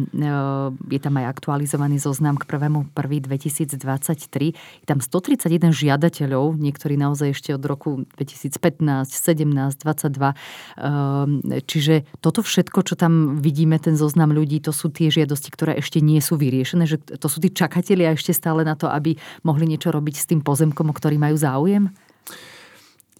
je 0.91 1.01
tam 1.01 1.15
aj 1.21 1.27
aktualizovaný 1.37 2.01
zoznam 2.01 2.39
k 2.41 2.49
1.1.2023. 2.95 4.55
Je 4.55 4.87
tam 4.87 5.03
131 5.03 5.75
žiadateľov, 5.75 6.57
niektorí 6.57 6.95
naozaj 6.95 7.35
ešte 7.35 7.51
od 7.53 7.63
roku 7.67 8.07
2015, 8.17 9.11
17, 9.11 9.83
22 9.83 10.35
Ehm, 10.79 11.41
čiže 11.65 12.07
toto 12.19 12.41
všetko, 12.41 12.79
čo 12.87 12.95
tam 12.97 13.39
vidíme, 13.39 13.77
ten 13.79 13.95
zoznam 13.99 14.33
ľudí, 14.33 14.63
to 14.63 14.73
sú 14.75 14.91
tie 14.91 15.11
žiadosti, 15.11 15.49
ktoré 15.53 15.73
ešte 15.79 16.01
nie 16.01 16.19
sú 16.19 16.39
vyriešené, 16.39 16.85
že 16.89 16.99
to 17.01 17.27
sú 17.31 17.39
tí 17.43 17.53
čakatelia 17.53 18.15
ešte 18.15 18.35
stále 18.35 18.67
na 18.67 18.75
to, 18.79 18.91
aby 18.91 19.19
mohli 19.47 19.69
niečo 19.69 19.95
robiť 19.95 20.15
s 20.15 20.29
tým 20.29 20.41
pozemkom, 20.41 20.91
o 20.91 20.95
ktorý 20.95 21.17
majú 21.21 21.37
záujem? 21.39 21.91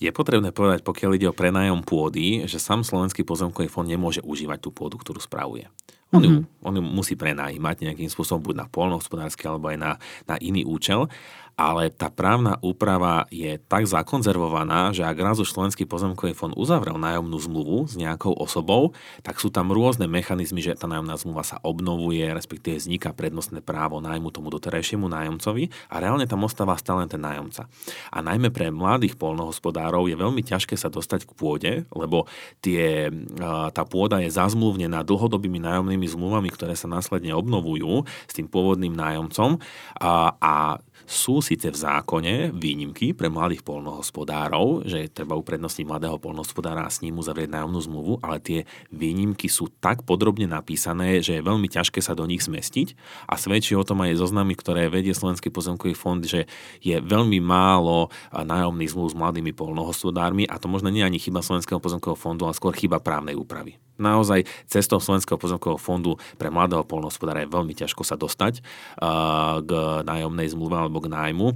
Je 0.03 0.11
potrebné 0.11 0.51
povedať, 0.51 0.83
pokiaľ 0.83 1.11
ide 1.17 1.31
o 1.31 1.37
prenájom 1.37 1.87
pôdy, 1.87 2.45
že 2.51 2.59
sám 2.59 2.83
Slovenský 2.83 3.23
pozemkový 3.23 3.71
fond 3.71 3.87
nemôže 3.87 4.21
užívať 4.27 4.59
tú 4.59 4.71
pôdu, 4.75 4.99
ktorú 4.99 5.23
spravuje. 5.23 5.71
On, 6.15 6.23
mm-hmm. 6.23 6.31
ju, 6.31 6.47
mhm. 6.47 6.63
on 6.63 6.75
ju 6.79 6.83
musí 6.83 7.15
prenajímať 7.19 7.91
nejakým 7.91 8.07
spôsobom 8.07 8.55
buď 8.55 8.55
na 8.63 8.67
polnohospodársky 8.71 9.51
alebo 9.51 9.75
aj 9.75 9.79
na, 9.83 9.91
na 10.31 10.39
iný 10.39 10.63
účel 10.63 11.11
ale 11.55 11.91
tá 11.91 12.11
právna 12.11 12.59
úprava 12.61 13.31
je 13.31 13.59
tak 13.71 13.87
zakonzervovaná, 13.87 14.91
že 14.91 15.07
ak 15.07 15.17
raz 15.23 15.37
už 15.39 15.51
Slovenský 15.55 15.87
pozemkový 15.87 16.35
fond 16.35 16.51
uzavrel 16.59 16.99
nájomnú 16.99 17.39
zmluvu 17.39 17.87
s 17.87 17.95
nejakou 17.95 18.35
osobou, 18.35 18.91
tak 19.23 19.39
sú 19.39 19.55
tam 19.55 19.71
rôzne 19.71 20.11
mechanizmy, 20.11 20.59
že 20.59 20.75
tá 20.75 20.91
nájomná 20.91 21.15
zmluva 21.15 21.47
sa 21.47 21.63
obnovuje, 21.63 22.27
respektíve 22.27 22.83
vzniká 22.83 23.15
prednostné 23.15 23.63
právo 23.63 24.03
nájmu 24.03 24.35
tomu 24.35 24.51
doterajšiemu 24.51 25.07
nájomcovi 25.07 25.71
a 25.91 26.03
reálne 26.03 26.27
tam 26.27 26.43
ostáva 26.43 26.75
stále 26.75 27.07
ten 27.07 27.23
nájomca. 27.23 27.71
A 28.11 28.19
najmä 28.19 28.51
pre 28.51 28.75
mladých 28.75 29.15
polnohospodárov 29.15 30.11
je 30.11 30.17
veľmi 30.19 30.43
ťažké 30.43 30.75
sa 30.75 30.91
dostať 30.91 31.31
k 31.31 31.33
pôde, 31.39 31.73
lebo 31.95 32.27
tie, 32.59 33.15
tá 33.71 33.83
pôda 33.87 34.19
je 34.19 34.35
zazmluvnená 34.35 35.07
dlhodobými 35.07 35.63
nájomnými 35.63 36.07
zmluvami, 36.11 36.51
ktoré 36.51 36.75
sa 36.75 36.91
následne 36.91 37.31
obnovujú 37.31 38.03
s 38.27 38.33
tým 38.35 38.51
pôvodným 38.51 38.93
nájomcom 38.93 39.63
a, 40.03 40.35
a 40.43 40.55
sú 41.05 41.45
síce 41.45 41.69
v 41.69 41.77
zákone 41.77 42.51
výnimky 42.57 43.13
pre 43.13 43.29
mladých 43.29 43.61
polnohospodárov, 43.63 44.89
že 44.89 45.13
treba 45.13 45.37
uprednostniť 45.37 45.85
mladého 45.85 46.17
polnohospodára 46.17 46.85
a 46.85 46.93
s 46.93 47.05
ním 47.05 47.21
uzavrieť 47.21 47.53
nájomnú 47.53 47.81
zmluvu, 47.85 48.13
ale 48.25 48.41
tie 48.41 48.61
výnimky 48.89 49.53
sú 49.53 49.69
tak 49.79 50.09
podrobne 50.09 50.49
napísané, 50.49 51.21
že 51.21 51.39
je 51.39 51.47
veľmi 51.47 51.69
ťažké 51.69 52.01
sa 52.01 52.17
do 52.17 52.25
nich 52.25 52.43
zmestiť 52.43 52.97
a 53.29 53.37
svedčí 53.37 53.77
o 53.77 53.85
tom 53.85 54.01
aj 54.01 54.17
zoznamy, 54.17 54.57
ktoré 54.57 54.89
vedie 54.89 55.13
Slovenský 55.13 55.53
pozemkový 55.53 55.93
fond, 55.93 56.25
že 56.25 56.49
je 56.81 56.97
veľmi 56.99 57.39
málo 57.45 58.09
nájomných 58.33 58.93
zmluv 58.97 59.13
s 59.13 59.19
mladými 59.21 59.53
polnohospodármi 59.53 60.49
a 60.49 60.57
to 60.57 60.73
možno 60.73 60.89
nie 60.89 61.05
je 61.05 61.09
ani 61.13 61.21
chyba 61.21 61.45
Slovenského 61.45 61.79
pozemkového 61.79 62.17
fondu, 62.17 62.49
ale 62.49 62.57
skôr 62.57 62.73
chyba 62.73 63.05
právnej 63.05 63.37
úpravy. 63.37 63.84
Naozaj 63.95 64.47
cestou 64.67 64.99
Slovenského 64.99 65.39
pozemkového 65.39 65.79
fondu 65.79 66.19
pre 66.35 66.51
mladého 66.51 66.83
polnohospodára 66.83 67.47
je 67.47 67.53
veľmi 67.55 67.75
ťažko 67.79 68.03
sa 68.03 68.19
dostať 68.19 68.65
k 69.63 69.71
nájomnej 70.03 70.51
zmluve 70.51 70.75
alebo 70.75 70.99
k 70.99 71.13
nájmu 71.13 71.55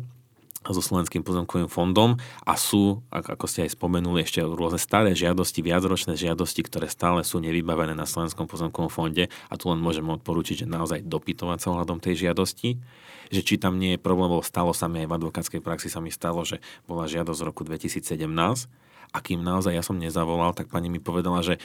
so 0.68 0.84
Slovenským 0.84 1.24
pozemkovým 1.24 1.70
fondom. 1.70 2.20
A 2.44 2.52
sú, 2.58 3.00
ako 3.08 3.48
ste 3.48 3.64
aj 3.64 3.72
spomenuli, 3.72 4.20
ešte 4.20 4.44
rôzne 4.44 4.76
staré 4.76 5.16
žiadosti, 5.16 5.64
viacročné 5.64 6.12
žiadosti, 6.18 6.60
ktoré 6.66 6.92
stále 6.92 7.24
sú 7.24 7.40
nevybavené 7.40 7.96
na 7.96 8.04
Slovenskom 8.04 8.44
pozemkovom 8.44 8.92
fonde. 8.92 9.32
A 9.48 9.54
tu 9.56 9.72
len 9.72 9.80
môžeme 9.80 10.12
odporúčiť, 10.12 10.64
že 10.64 10.66
naozaj 10.68 11.08
dopytovať 11.08 11.58
sa 11.62 11.72
ohľadom 11.72 12.04
tej 12.04 12.28
žiadosti, 12.28 12.76
že 13.32 13.40
či 13.40 13.56
tam 13.56 13.80
nie 13.80 13.96
je 13.96 14.00
problém, 14.02 14.28
lebo 14.28 14.44
stalo 14.44 14.76
sa 14.76 14.92
mi 14.92 15.00
aj 15.04 15.08
v 15.08 15.16
advokátskej 15.16 15.60
praxi 15.64 15.88
sa 15.88 16.04
mi 16.04 16.12
stalo, 16.12 16.44
že 16.44 16.60
bola 16.84 17.08
žiadosť 17.08 17.38
z 17.38 17.46
roku 17.48 17.64
2017 17.64 18.28
a 19.08 19.18
kým 19.24 19.40
naozaj 19.40 19.72
ja 19.72 19.80
som 19.80 19.96
nezavolal, 19.96 20.52
tak 20.52 20.68
pani 20.68 20.92
mi 20.92 21.00
povedala, 21.00 21.40
že 21.40 21.56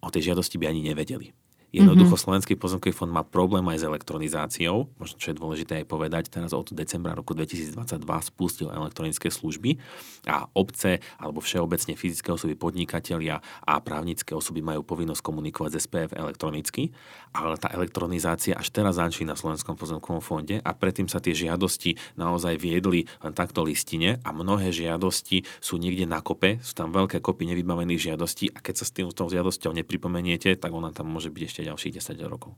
o 0.00 0.08
tej 0.10 0.32
žiadosti 0.32 0.58
by 0.58 0.70
ani 0.70 0.82
nevedeli 0.86 1.32
Jednoducho 1.68 2.16
mm-hmm. 2.16 2.24
Slovenský 2.24 2.54
pozemkový 2.56 2.96
fond 2.96 3.12
má 3.12 3.20
problém 3.20 3.62
aj 3.68 3.84
s 3.84 3.88
elektronizáciou. 3.88 4.88
Možno, 4.96 5.20
čo 5.20 5.30
je 5.30 5.36
dôležité 5.36 5.84
aj 5.84 5.86
povedať, 5.86 6.32
teraz 6.32 6.56
od 6.56 6.72
decembra 6.72 7.12
roku 7.12 7.36
2022 7.36 7.76
spustil 8.24 8.72
elektronické 8.72 9.28
služby 9.28 9.76
a 10.24 10.48
obce 10.56 11.04
alebo 11.20 11.44
všeobecne 11.44 11.92
fyzické 11.92 12.32
osoby, 12.32 12.56
podnikatelia 12.56 13.44
a 13.68 13.84
právnické 13.84 14.32
osoby 14.32 14.64
majú 14.64 14.80
povinnosť 14.80 15.20
komunikovať 15.20 15.70
z 15.76 15.80
SPF 15.84 16.10
elektronicky, 16.16 16.88
ale 17.36 17.60
tá 17.60 17.68
elektronizácia 17.76 18.56
až 18.56 18.72
teraz 18.72 18.96
začína 18.96 19.28
na 19.28 19.36
Slovenskom 19.36 19.76
pozemkovom 19.76 20.24
fonde 20.24 20.64
a 20.64 20.70
predtým 20.72 21.04
sa 21.04 21.20
tie 21.20 21.36
žiadosti 21.36 22.00
naozaj 22.16 22.56
viedli 22.56 23.04
len 23.20 23.36
takto 23.36 23.60
listine 23.60 24.24
a 24.24 24.32
mnohé 24.32 24.72
žiadosti 24.72 25.44
sú 25.60 25.76
niekde 25.76 26.08
na 26.08 26.24
kope, 26.24 26.56
sú 26.64 26.72
tam 26.72 26.96
veľké 26.96 27.20
kopy 27.20 27.44
nevybavených 27.44 28.14
žiadostí 28.14 28.56
a 28.56 28.64
keď 28.64 28.74
sa 28.80 28.84
s 28.88 28.94
týmto 28.96 29.28
žiadosťou 29.28 29.76
nepripomeniete, 29.76 30.56
tak 30.56 30.72
ona 30.72 30.96
tam 30.96 31.12
môže 31.12 31.28
byť 31.28 31.42
ešte 31.44 31.57
ešte 31.58 31.66
ďalších 31.66 31.94
10 31.98 32.30
rokov. 32.30 32.54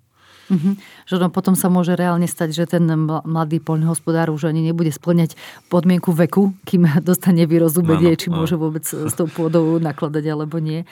Mm-hmm. 0.53 0.75
Že 1.09 1.17
no 1.25 1.29
potom 1.33 1.55
sa 1.57 1.73
môže 1.73 1.97
reálne 1.97 2.29
stať, 2.29 2.53
že 2.53 2.65
ten 2.69 2.85
mladý 3.07 3.63
poľnohospodár 3.65 4.29
už 4.29 4.53
ani 4.53 4.61
nebude 4.61 4.93
splňať 4.93 5.41
podmienku 5.73 6.13
veku, 6.13 6.53
kým 6.69 6.85
dostane 7.01 7.49
vyrozumenie, 7.49 8.13
či 8.21 8.29
môže 8.29 8.61
vôbec 8.61 8.85
s 8.85 9.15
tou 9.17 9.25
pôdou 9.25 9.81
nakladať 9.81 10.25
alebo 10.29 10.61
nie. 10.61 10.85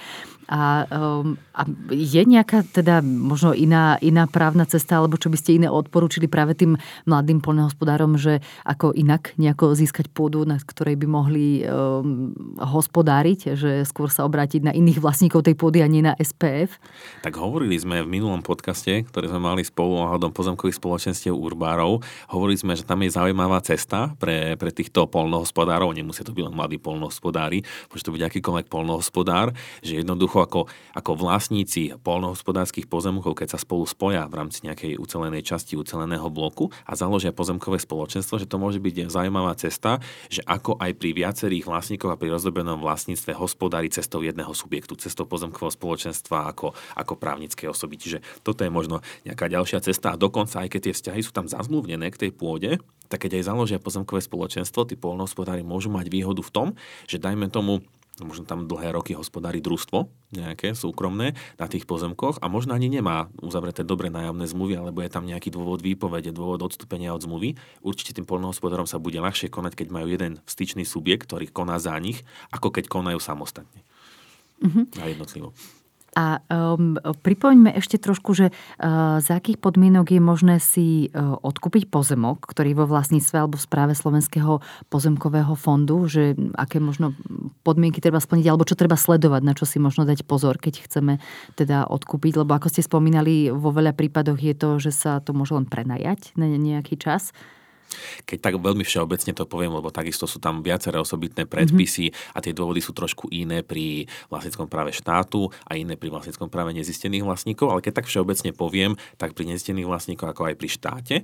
A, 0.48 0.88
um, 0.88 1.36
a 1.52 1.68
je 1.92 2.24
nejaká 2.24 2.64
teda 2.64 3.04
možno 3.04 3.52
iná, 3.52 4.00
iná 4.00 4.24
právna 4.24 4.64
cesta, 4.64 4.96
alebo 4.96 5.20
čo 5.20 5.28
by 5.28 5.36
ste 5.36 5.60
iné 5.60 5.68
odporúčili 5.68 6.24
práve 6.24 6.56
tým 6.56 6.80
mladým 7.04 7.44
poľnohospodárom, 7.44 8.16
že 8.16 8.40
ako 8.64 8.96
inak 8.96 9.36
nejako 9.36 9.76
získať 9.76 10.08
pôdu, 10.08 10.48
na 10.48 10.56
ktorej 10.56 10.96
by 10.96 11.06
mohli 11.06 11.62
um, 11.68 12.32
hospodáriť, 12.56 13.60
že 13.60 13.84
skôr 13.84 14.08
sa 14.08 14.24
obrátiť 14.24 14.64
na 14.64 14.72
iných 14.72 15.04
vlastníkov 15.04 15.44
tej 15.44 15.52
pôdy 15.52 15.84
a 15.84 15.88
nie 15.90 16.00
na 16.00 16.16
SPF? 16.16 16.80
Tak 17.20 17.36
hovorili 17.36 17.76
sme 17.76 18.00
v 18.00 18.08
minulom 18.08 18.40
podcaste, 18.40 19.04
ktorý 19.04 19.28
sme 19.28 19.44
mali 19.44 19.62
spolu 19.68 20.00
ohľadom 20.00 20.32
pozemkových 20.32 20.80
spoločenstiev 20.80 21.36
urbárov, 21.36 22.00
hovorili 22.32 22.56
sme, 22.56 22.72
že 22.72 22.88
tam 22.88 23.04
je 23.04 23.12
zaujímavá 23.12 23.60
cesta 23.60 24.16
pre, 24.16 24.56
pre 24.56 24.72
týchto 24.72 25.04
polnohospodárov, 25.12 25.92
nemusia 25.92 26.24
to 26.24 26.32
byť 26.32 26.44
len 26.48 26.54
mladí 26.56 26.80
polnohospodári, 26.80 27.66
môže 27.92 28.06
to 28.06 28.14
byť 28.14 28.22
akýkoľvek 28.32 28.66
polnohospodár, 28.72 29.52
že 29.84 30.00
jednoducho 30.00 30.37
ako, 30.42 30.60
ako 30.94 31.10
vlastníci 31.14 31.94
polnohospodárskych 32.00 32.86
pozemkov, 32.86 33.38
keď 33.38 33.56
sa 33.56 33.58
spolu 33.58 33.84
spoja 33.84 34.26
v 34.26 34.38
rámci 34.38 34.64
nejakej 34.66 34.96
ucelenej 34.98 35.42
časti 35.44 35.74
uceleného 35.74 36.26
bloku 36.30 36.70
a 36.86 36.94
založia 36.94 37.34
pozemkové 37.34 37.78
spoločenstvo, 37.78 38.40
že 38.40 38.50
to 38.50 38.56
môže 38.56 38.78
byť 38.82 39.10
zaujímavá 39.10 39.54
cesta, 39.58 40.02
že 40.32 40.42
ako 40.44 40.78
aj 40.78 40.92
pri 40.96 41.10
viacerých 41.14 41.64
vlastníkoch 41.68 42.14
a 42.14 42.20
pri 42.20 42.34
rozdobenom 42.34 42.80
vlastníctve 42.82 43.36
hospodári 43.36 43.92
cestou 43.92 44.22
jedného 44.22 44.50
subjektu, 44.54 44.94
cestou 44.98 45.28
pozemkového 45.28 45.74
spoločenstva 45.74 46.50
ako, 46.54 46.74
ako 46.96 47.12
právnické 47.18 47.68
osoby. 47.68 48.00
Čiže 48.00 48.18
toto 48.46 48.62
je 48.62 48.70
možno 48.70 49.04
nejaká 49.26 49.50
ďalšia 49.50 49.82
cesta 49.84 50.14
a 50.14 50.20
dokonca 50.20 50.64
aj 50.64 50.68
keď 50.72 50.80
tie 50.90 50.94
vzťahy 50.94 51.20
sú 51.22 51.32
tam 51.34 51.46
zazmluvnené 51.46 52.08
k 52.14 52.28
tej 52.28 52.30
pôde, 52.34 52.78
tak 53.08 53.24
keď 53.24 53.40
aj 53.40 53.48
založia 53.48 53.78
pozemkové 53.80 54.20
spoločenstvo, 54.20 54.84
tí 54.84 54.94
polnohospodári 54.94 55.64
môžu 55.64 55.88
mať 55.88 56.12
výhodu 56.12 56.44
v 56.44 56.52
tom, 56.52 56.68
že 57.08 57.16
dajme 57.16 57.48
tomu 57.48 57.80
možno 58.24 58.46
tam 58.46 58.66
dlhé 58.66 58.94
roky 58.94 59.14
hospodári 59.14 59.62
družstvo 59.62 60.08
nejaké 60.34 60.76
súkromné 60.76 61.38
na 61.56 61.66
tých 61.66 61.88
pozemkoch 61.88 62.42
a 62.42 62.46
možno 62.50 62.76
ani 62.76 62.90
nemá 62.92 63.32
uzavreté 63.40 63.82
dobre 63.82 64.12
nájomné 64.12 64.44
zmluvy, 64.48 64.74
alebo 64.76 65.00
je 65.00 65.10
tam 65.10 65.24
nejaký 65.24 65.54
dôvod 65.54 65.80
výpovede, 65.80 66.34
dôvod 66.34 66.60
odstúpenia 66.64 67.14
od 67.16 67.24
zmluvy. 67.24 67.56
Určite 67.80 68.16
tým 68.16 68.28
polnohospodárom 68.28 68.86
sa 68.86 69.00
bude 69.00 69.18
ľahšie 69.18 69.48
konať, 69.48 69.84
keď 69.84 69.88
majú 69.88 70.08
jeden 70.10 70.42
styčný 70.44 70.84
subjekt, 70.84 71.30
ktorý 71.30 71.48
koná 71.48 71.80
za 71.80 71.96
nich, 71.96 72.22
ako 72.52 72.74
keď 72.74 72.90
konajú 72.90 73.18
samostatne. 73.18 73.82
Mm-hmm. 74.58 74.84
A 74.98 75.04
jednotlivo. 75.08 75.54
A 76.18 76.42
um, 76.50 76.98
pripomeňme 76.98 77.78
ešte 77.78 77.94
trošku, 77.94 78.34
že 78.34 78.50
uh, 78.50 79.22
za 79.22 79.38
akých 79.38 79.62
podmienok 79.62 80.10
je 80.10 80.18
možné 80.18 80.58
si 80.58 81.14
uh, 81.14 81.38
odkúpiť 81.38 81.86
pozemok, 81.86 82.42
ktorý 82.42 82.74
vo 82.74 82.90
vlastníctve 82.90 83.46
alebo 83.46 83.54
v 83.54 83.62
správe 83.62 83.94
Slovenského 83.94 84.58
pozemkového 84.90 85.54
fondu, 85.54 86.10
že 86.10 86.34
aké 86.58 86.82
možno 86.82 87.14
podmienky 87.62 88.02
treba 88.02 88.18
splniť, 88.18 88.50
alebo 88.50 88.66
čo 88.66 88.74
treba 88.74 88.98
sledovať, 88.98 89.42
na 89.46 89.54
čo 89.54 89.62
si 89.62 89.78
možno 89.78 90.02
dať 90.02 90.26
pozor, 90.26 90.58
keď 90.58 90.90
chceme 90.90 91.22
teda 91.54 91.86
odkúpiť, 91.86 92.42
lebo 92.42 92.50
ako 92.50 92.66
ste 92.66 92.82
spomínali, 92.82 93.54
vo 93.54 93.70
veľa 93.70 93.94
prípadoch 93.94 94.42
je 94.42 94.54
to, 94.58 94.82
že 94.82 94.90
sa 94.90 95.22
to 95.22 95.30
môže 95.30 95.54
len 95.54 95.70
prenajať 95.70 96.34
na 96.34 96.50
nejaký 96.50 96.98
čas 96.98 97.30
keď 98.24 98.38
tak 98.38 98.54
veľmi 98.58 98.84
všeobecne 98.84 99.32
to 99.34 99.44
poviem, 99.48 99.72
lebo 99.74 99.88
takisto 99.92 100.28
sú 100.28 100.38
tam 100.38 100.60
viaceré 100.60 101.00
osobitné 101.00 101.48
predpisy 101.48 102.10
mm-hmm. 102.10 102.34
a 102.36 102.38
tie 102.42 102.52
dôvody 102.52 102.80
sú 102.84 102.92
trošku 102.92 103.30
iné 103.32 103.64
pri 103.64 104.06
vlastníckom 104.28 104.68
práve 104.68 104.94
štátu 104.94 105.48
a 105.66 105.76
iné 105.76 105.96
pri 105.96 106.12
vlastníckom 106.12 106.48
práve 106.52 106.76
nezistených 106.76 107.24
vlastníkov, 107.24 107.72
ale 107.72 107.84
keď 107.84 108.02
tak 108.02 108.06
všeobecne 108.10 108.50
poviem, 108.54 108.92
tak 109.16 109.32
pri 109.32 109.48
nezistených 109.50 109.88
vlastníkov 109.88 110.32
ako 110.32 110.52
aj 110.52 110.54
pri 110.56 110.68
štáte, 110.68 111.16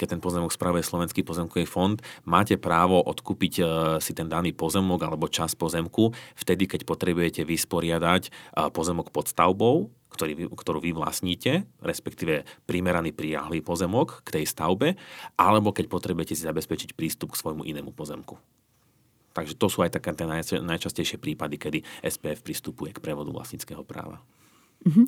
keď 0.00 0.06
ten 0.16 0.20
pozemok 0.20 0.52
spravuje 0.52 0.82
Slovenský 0.84 1.22
pozemkový 1.22 1.68
fond, 1.68 1.98
máte 2.24 2.56
právo 2.56 3.00
odkúpiť 3.00 3.54
e, 3.60 3.64
si 4.00 4.12
ten 4.16 4.26
daný 4.26 4.56
pozemok 4.56 5.02
alebo 5.04 5.30
čas 5.30 5.52
pozemku 5.54 6.12
vtedy, 6.36 6.66
keď 6.66 6.88
potrebujete 6.88 7.42
vysporiadať 7.44 8.22
e, 8.26 8.30
pozemok 8.72 9.12
pod 9.12 9.28
stavbou 9.28 9.92
ktorý, 10.10 10.48
ktorú 10.48 10.78
vy 10.80 10.94
vlastníte, 10.94 11.66
respektíve 11.82 12.46
primeraný 12.64 13.12
priahlý 13.12 13.60
pozemok 13.60 14.22
k 14.22 14.40
tej 14.40 14.44
stavbe, 14.46 14.94
alebo 15.36 15.74
keď 15.74 15.90
potrebujete 15.90 16.38
si 16.38 16.46
zabezpečiť 16.46 16.94
prístup 16.94 17.34
k 17.34 17.40
svojmu 17.42 17.66
inému 17.66 17.92
pozemku. 17.92 18.38
Takže 19.36 19.52
to 19.60 19.68
sú 19.68 19.84
aj 19.84 19.92
také 20.00 20.16
tie 20.16 20.24
najčastejšie 20.64 21.20
prípady, 21.20 21.60
kedy 21.60 21.78
SPF 22.00 22.40
pristupuje 22.40 22.96
k 22.96 23.04
prevodu 23.04 23.28
vlastníckého 23.28 23.84
práva. 23.84 24.24
Mhm. 24.86 25.04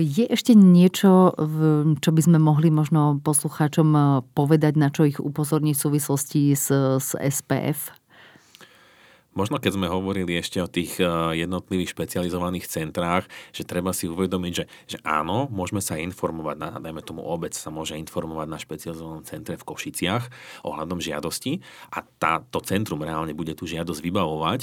Je 0.00 0.24
ešte 0.28 0.54
niečo, 0.54 1.34
čo 1.98 2.10
by 2.12 2.20
sme 2.22 2.38
mohli 2.38 2.70
možno 2.70 3.18
poslucháčom 3.24 3.88
eh, 3.92 4.04
povedať, 4.36 4.78
na 4.78 4.88
čo 4.92 5.08
ich 5.08 5.18
upozorniť 5.18 5.74
v 5.74 5.84
súvislosti 5.88 6.42
s, 6.54 6.70
s 7.00 7.16
SPF? 7.16 7.99
Možno 9.30 9.62
keď 9.62 9.78
sme 9.78 9.86
hovorili 9.86 10.34
ešte 10.34 10.58
o 10.58 10.66
tých 10.66 10.98
eh, 10.98 11.06
jednotlivých 11.46 11.94
špecializovaných 11.94 12.66
centrách, 12.66 13.30
že 13.54 13.62
treba 13.62 13.94
si 13.94 14.10
uvedomiť, 14.10 14.52
že, 14.52 14.64
že 14.90 14.98
áno, 15.06 15.46
môžeme 15.54 15.78
sa 15.78 15.94
informovať, 16.02 16.56
na, 16.58 16.70
dajme 16.82 16.98
tomu 17.06 17.22
obec 17.22 17.54
sa 17.54 17.70
môže 17.70 17.94
informovať 17.94 18.46
na 18.50 18.58
špecializovanom 18.58 19.22
centre 19.22 19.54
v 19.54 19.66
Košiciach 19.66 20.24
ohľadom 20.66 20.98
žiadosti 20.98 21.62
a 21.94 22.02
tá, 22.18 22.42
to 22.42 22.58
centrum 22.66 23.06
reálne 23.06 23.30
bude 23.30 23.54
tú 23.54 23.70
žiadosť 23.70 24.02
vybavovať, 24.02 24.60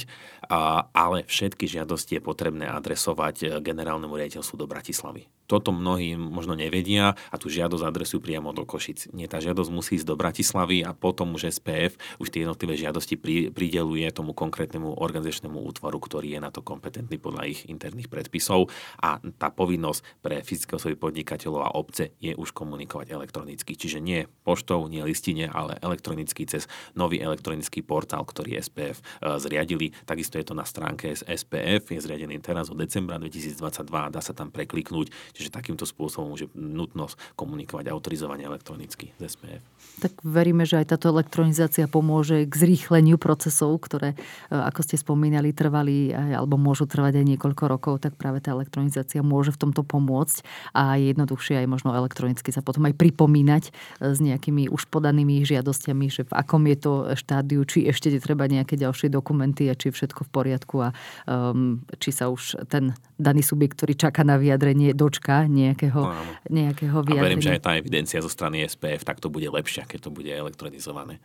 a, 0.52 0.84
ale 0.92 1.24
všetky 1.24 1.64
žiadosti 1.64 2.20
je 2.20 2.22
potrebné 2.22 2.68
adresovať 2.68 3.36
eh, 3.42 3.48
generálnemu 3.64 4.12
riaditeľstvu 4.12 4.56
do 4.60 4.68
Bratislavy. 4.68 5.32
Toto 5.48 5.72
mnohí 5.72 6.12
možno 6.12 6.52
nevedia 6.52 7.16
a 7.32 7.36
tú 7.40 7.48
žiadosť 7.48 7.80
adresujú 7.80 8.20
priamo 8.20 8.52
do 8.52 8.68
Košic. 8.68 9.08
Nie, 9.16 9.32
tá 9.32 9.40
žiadosť 9.40 9.72
musí 9.72 9.96
ísť 9.96 10.04
do 10.04 10.20
Bratislavy 10.20 10.84
a 10.84 10.92
potom 10.92 11.32
už 11.32 11.48
SPF 11.48 11.96
už 12.20 12.28
tie 12.28 12.44
jednotlivé 12.44 12.76
žiadosti 12.76 13.16
pri, 13.16 13.48
prideluje 13.48 14.04
tomu 14.12 14.36
konkrétnemu 14.36 14.57
konkrétnemu 14.58 14.98
organizačnému 14.98 15.54
útvaru, 15.54 16.02
ktorý 16.02 16.34
je 16.34 16.40
na 16.42 16.50
to 16.50 16.66
kompetentný 16.66 17.22
podľa 17.22 17.46
ich 17.46 17.70
interných 17.70 18.10
predpisov 18.10 18.66
a 18.98 19.22
tá 19.38 19.54
povinnosť 19.54 20.18
pre 20.18 20.42
fyzické 20.42 20.74
osoby 20.74 20.98
podnikateľov 20.98 21.62
a 21.62 21.78
obce 21.78 22.18
je 22.18 22.34
už 22.34 22.50
komunikovať 22.50 23.14
elektronicky. 23.14 23.78
Čiže 23.78 24.02
nie 24.02 24.26
poštou, 24.42 24.82
nie 24.90 24.98
listine, 25.06 25.46
ale 25.46 25.78
elektronicky 25.78 26.42
cez 26.42 26.66
nový 26.98 27.22
elektronický 27.22 27.86
portál, 27.86 28.26
ktorý 28.26 28.58
SPF 28.58 28.98
e, 28.98 29.38
zriadili. 29.38 29.94
Takisto 30.02 30.42
je 30.42 30.50
to 30.50 30.58
na 30.58 30.66
stránke 30.66 31.14
SPF, 31.14 31.94
je 31.94 32.02
zriadený 32.02 32.42
teraz 32.42 32.66
od 32.66 32.82
decembra 32.82 33.14
2022, 33.22 33.62
dá 34.10 34.18
sa 34.18 34.34
tam 34.34 34.50
prekliknúť, 34.50 35.38
čiže 35.38 35.54
takýmto 35.54 35.86
spôsobom 35.86 36.34
je 36.34 36.50
nutnosť 36.58 37.38
komunikovať 37.38 37.94
autorizovanie 37.94 38.42
elektronicky 38.42 39.14
z 39.14 39.22
SPF. 39.22 39.62
Tak 40.02 40.18
veríme, 40.26 40.66
že 40.66 40.82
aj 40.82 40.98
táto 40.98 41.14
elektronizácia 41.14 41.86
pomôže 41.86 42.42
k 42.42 42.54
zrýchleniu 42.58 43.22
procesov, 43.22 43.78
ktoré, 43.86 44.18
ako 44.48 44.80
ste 44.80 44.96
spomínali, 44.96 45.52
trvali 45.52 46.12
alebo 46.12 46.56
môžu 46.56 46.88
trvať 46.88 47.20
aj 47.20 47.26
niekoľko 47.36 47.64
rokov, 47.68 47.94
tak 48.00 48.16
práve 48.16 48.40
tá 48.40 48.56
elektronizácia 48.56 49.20
môže 49.20 49.52
v 49.52 49.68
tomto 49.68 49.84
pomôcť 49.84 50.44
a 50.72 50.96
je 50.96 51.12
jednoduchšie 51.12 51.64
aj 51.64 51.66
možno 51.68 51.92
elektronicky 51.92 52.48
sa 52.48 52.64
potom 52.64 52.88
aj 52.88 52.96
pripomínať 52.96 53.64
e, 53.68 53.70
s 54.12 54.18
nejakými 54.18 54.72
už 54.72 54.88
podanými 54.88 55.44
žiadostiami, 55.44 56.06
že 56.08 56.24
v 56.24 56.32
akom 56.32 56.64
je 56.64 56.76
to 56.80 56.92
štádiu, 57.12 57.62
či 57.68 57.88
ešte 57.88 58.08
treba 58.18 58.48
nejaké 58.48 58.80
ďalšie 58.80 59.12
dokumenty 59.12 59.68
a 59.68 59.76
či 59.76 59.92
je 59.92 59.96
všetko 60.00 60.26
v 60.26 60.30
poriadku 60.32 60.76
a 60.80 60.88
um, 61.28 61.84
či 62.00 62.10
sa 62.10 62.32
už 62.32 62.68
ten 62.72 62.96
daný 63.20 63.44
subjekt, 63.44 63.78
ktorý 63.78 63.94
čaká 63.96 64.24
na 64.24 64.40
vyjadrenie, 64.40 64.96
dočka 64.96 65.44
nejakého, 65.44 66.00
no, 66.00 66.14
nejakého 66.48 66.98
vyjadrenia. 67.04 67.24
A 67.24 67.28
verím, 67.28 67.44
že 67.44 67.54
aj 67.56 67.62
tá 67.62 67.72
evidencia 67.76 68.18
zo 68.24 68.30
strany 68.30 68.64
SPF 68.64 69.04
tak 69.04 69.20
to 69.20 69.28
bude 69.28 69.46
lepšia, 69.48 69.84
keď 69.84 70.08
to 70.08 70.10
bude 70.10 70.30
elektronizované. 70.30 71.20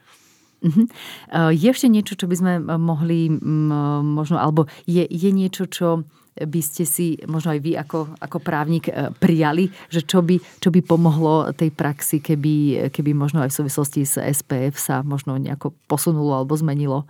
Uh-huh. 0.63 0.87
Je 1.51 1.67
ešte 1.67 1.91
niečo, 1.91 2.15
čo 2.15 2.25
by 2.31 2.35
sme 2.39 2.51
mohli 2.79 3.27
možno, 3.35 4.39
alebo 4.39 4.71
je, 4.87 5.03
je 5.03 5.29
niečo, 5.35 5.67
čo 5.67 6.07
by 6.33 6.61
ste 6.65 6.83
si 6.89 7.19
možno 7.29 7.53
aj 7.53 7.61
vy 7.61 7.77
ako, 7.77 8.17
ako 8.17 8.37
právnik 8.41 8.89
e, 8.89 9.13
prijali, 9.13 9.69
že 9.93 10.01
čo 10.01 10.25
by, 10.25 10.41
čo 10.57 10.73
by 10.73 10.81
pomohlo 10.81 11.53
tej 11.53 11.69
praxi, 11.69 12.25
keby, 12.25 12.89
keby 12.89 13.13
možno 13.13 13.45
aj 13.45 13.53
v 13.53 13.57
súvislosti 13.61 14.01
s 14.01 14.17
SPF 14.17 14.73
sa 14.81 15.05
možno 15.05 15.37
nejako 15.37 15.77
posunulo 15.85 16.33
alebo 16.33 16.57
zmenilo? 16.57 17.05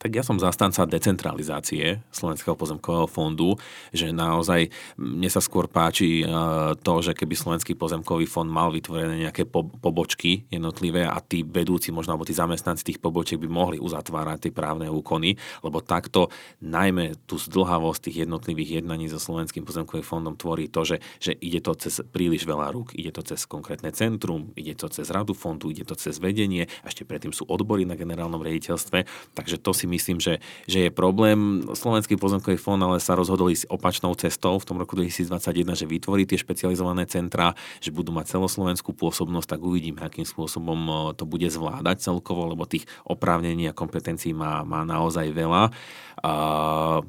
Tak 0.00 0.16
ja 0.16 0.24
som 0.24 0.40
zastanca 0.40 0.88
decentralizácie 0.88 2.00
Slovenského 2.08 2.56
pozemkového 2.56 3.04
fondu, 3.04 3.60
že 3.92 4.08
naozaj 4.16 4.72
mne 4.96 5.28
sa 5.28 5.44
skôr 5.44 5.68
páči 5.68 6.24
e, 6.24 6.32
to, 6.80 7.04
že 7.04 7.12
keby 7.12 7.36
Slovenský 7.36 7.76
pozemkový 7.76 8.24
fond 8.24 8.48
mal 8.48 8.72
vytvorené 8.72 9.28
nejaké 9.28 9.44
pobočky 9.52 10.48
jednotlivé 10.48 11.04
a 11.04 11.20
tí 11.20 11.44
vedúci, 11.44 11.92
možno 11.92 12.16
alebo 12.16 12.24
tí 12.24 12.32
zamestnanci 12.32 12.80
tých 12.80 12.96
pobočiek 12.96 13.36
by 13.36 13.44
mohli 13.44 13.76
uzatvárať 13.76 14.48
tie 14.48 14.52
právne 14.56 14.88
úkony, 14.88 15.36
lebo 15.60 15.84
takto 15.84 16.32
najmä 16.64 17.20
tú 17.28 17.36
zdlhavosť 17.36 18.08
tých 18.08 18.24
jednotlivých 18.24 18.80
jednaní 18.80 19.12
so 19.12 19.20
Slovenským 19.20 19.68
pozemkovým 19.68 20.00
fondom 20.00 20.32
tvorí 20.32 20.72
to, 20.72 20.80
že, 20.80 21.04
že 21.20 21.36
ide 21.44 21.60
to 21.60 21.76
cez 21.76 22.00
príliš 22.08 22.48
veľa 22.48 22.72
rúk, 22.72 22.96
ide 22.96 23.12
to 23.12 23.20
cez 23.20 23.44
konkrétne 23.44 23.92
centrum, 23.92 24.56
ide 24.56 24.72
to 24.80 24.88
cez 24.88 25.12
radu 25.12 25.36
fondu, 25.36 25.68
ide 25.68 25.84
to 25.84 25.92
cez 25.92 26.16
vedenie, 26.16 26.72
ešte 26.88 27.04
predtým 27.04 27.36
sú 27.36 27.44
odbory 27.52 27.84
na 27.84 28.00
generálnom 28.00 28.40
rediteľstve, 28.40 29.04
takže 29.36 29.60
to 29.60 29.76
si 29.76 29.89
myslím, 29.90 30.22
že, 30.22 30.38
že 30.70 30.86
je 30.86 30.90
problém. 30.94 31.66
Slovenský 31.74 32.14
pozemkový 32.14 32.56
fond 32.56 32.78
ale 32.78 33.02
sa 33.02 33.18
rozhodol 33.18 33.50
ísť 33.50 33.66
opačnou 33.66 34.14
cestou 34.14 34.56
v 34.56 34.66
tom 34.66 34.78
roku 34.78 34.94
2021, 34.94 35.74
že 35.74 35.90
vytvorí 35.90 36.22
tie 36.24 36.38
špecializované 36.38 37.10
centra, 37.10 37.58
že 37.82 37.90
budú 37.90 38.14
mať 38.14 38.38
celoslovenskú 38.38 38.94
pôsobnosť, 38.94 39.58
tak 39.58 39.60
uvidíme, 39.60 40.00
akým 40.06 40.24
spôsobom 40.24 41.12
to 41.18 41.26
bude 41.26 41.50
zvládať 41.50 42.06
celkovo, 42.06 42.46
lebo 42.46 42.70
tých 42.70 42.86
oprávnení 43.02 43.66
a 43.66 43.76
kompetencií 43.76 44.30
má, 44.30 44.62
má 44.62 44.86
naozaj 44.86 45.34
veľa. 45.34 45.74
Uh, 46.20 47.02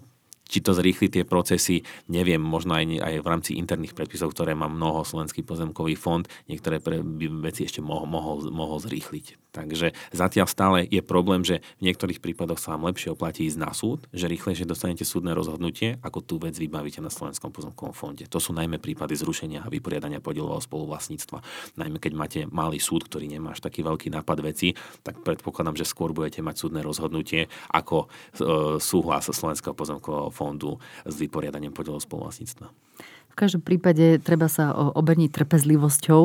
či 0.51 0.59
to 0.59 0.75
zrýchli 0.75 1.07
tie 1.07 1.23
procesy, 1.23 1.87
neviem, 2.11 2.43
možno 2.43 2.75
aj, 2.75 2.83
aj 2.99 3.15
v 3.23 3.29
rámci 3.31 3.51
interných 3.55 3.95
predpisov, 3.95 4.35
ktoré 4.35 4.51
má 4.51 4.67
mnoho 4.67 5.07
Slovenský 5.07 5.47
pozemkový 5.47 5.95
fond, 5.95 6.27
niektoré 6.51 6.83
pre, 6.83 6.99
by 6.99 7.47
veci 7.47 7.63
ešte 7.63 7.79
mohol, 7.79 8.11
mohol, 8.11 8.43
mohol 8.51 8.83
zrýchliť. 8.83 9.50
Takže 9.51 9.91
zatiaľ 10.15 10.47
stále 10.47 10.77
je 10.87 11.03
problém, 11.03 11.43
že 11.43 11.59
v 11.83 11.91
niektorých 11.91 12.23
prípadoch 12.23 12.55
sa 12.55 12.75
vám 12.75 12.87
lepšie 12.87 13.11
oplatí 13.11 13.43
ísť 13.43 13.59
na 13.59 13.75
súd, 13.75 14.07
že 14.15 14.31
rýchlejšie 14.31 14.63
dostanete 14.63 15.03
súdne 15.03 15.35
rozhodnutie, 15.35 15.99
ako 15.99 16.23
tú 16.23 16.35
vec 16.39 16.55
vybavíte 16.55 17.03
na 17.03 17.11
Slovenskom 17.11 17.51
pozemkovom 17.51 17.91
fonde. 17.91 18.23
To 18.31 18.39
sú 18.39 18.55
najmä 18.55 18.79
prípady 18.79 19.19
zrušenia 19.19 19.67
a 19.67 19.71
vyporiadania 19.71 20.23
podielového 20.23 20.63
spoluvlastníctva. 20.63 21.43
Najmä 21.75 21.99
keď 21.99 22.13
máte 22.15 22.39
malý 22.47 22.79
súd, 22.79 23.11
ktorý 23.11 23.27
nemá 23.27 23.51
až 23.51 23.59
taký 23.59 23.83
veľký 23.83 24.07
nápad 24.15 24.39
veci, 24.39 24.71
tak 25.03 25.19
predpokladám, 25.19 25.75
že 25.75 25.83
skôr 25.83 26.15
budete 26.15 26.39
mať 26.39 26.55
súdne 26.55 26.79
rozhodnutie 26.79 27.51
ako 27.75 28.07
e, 28.07 28.79
súhlas 28.79 29.27
Slovenského 29.27 29.75
pozemkového 29.75 30.31
fondu 30.31 30.79
s 31.03 31.15
vyporiadaním 31.19 31.75
podielov 31.75 31.99
spoluvlastníctva. 32.07 32.71
V 33.31 33.35
každom 33.39 33.63
prípade 33.63 34.19
treba 34.19 34.51
sa 34.51 34.75
oberniť 34.75 35.31
trpezlivosťou 35.31 36.23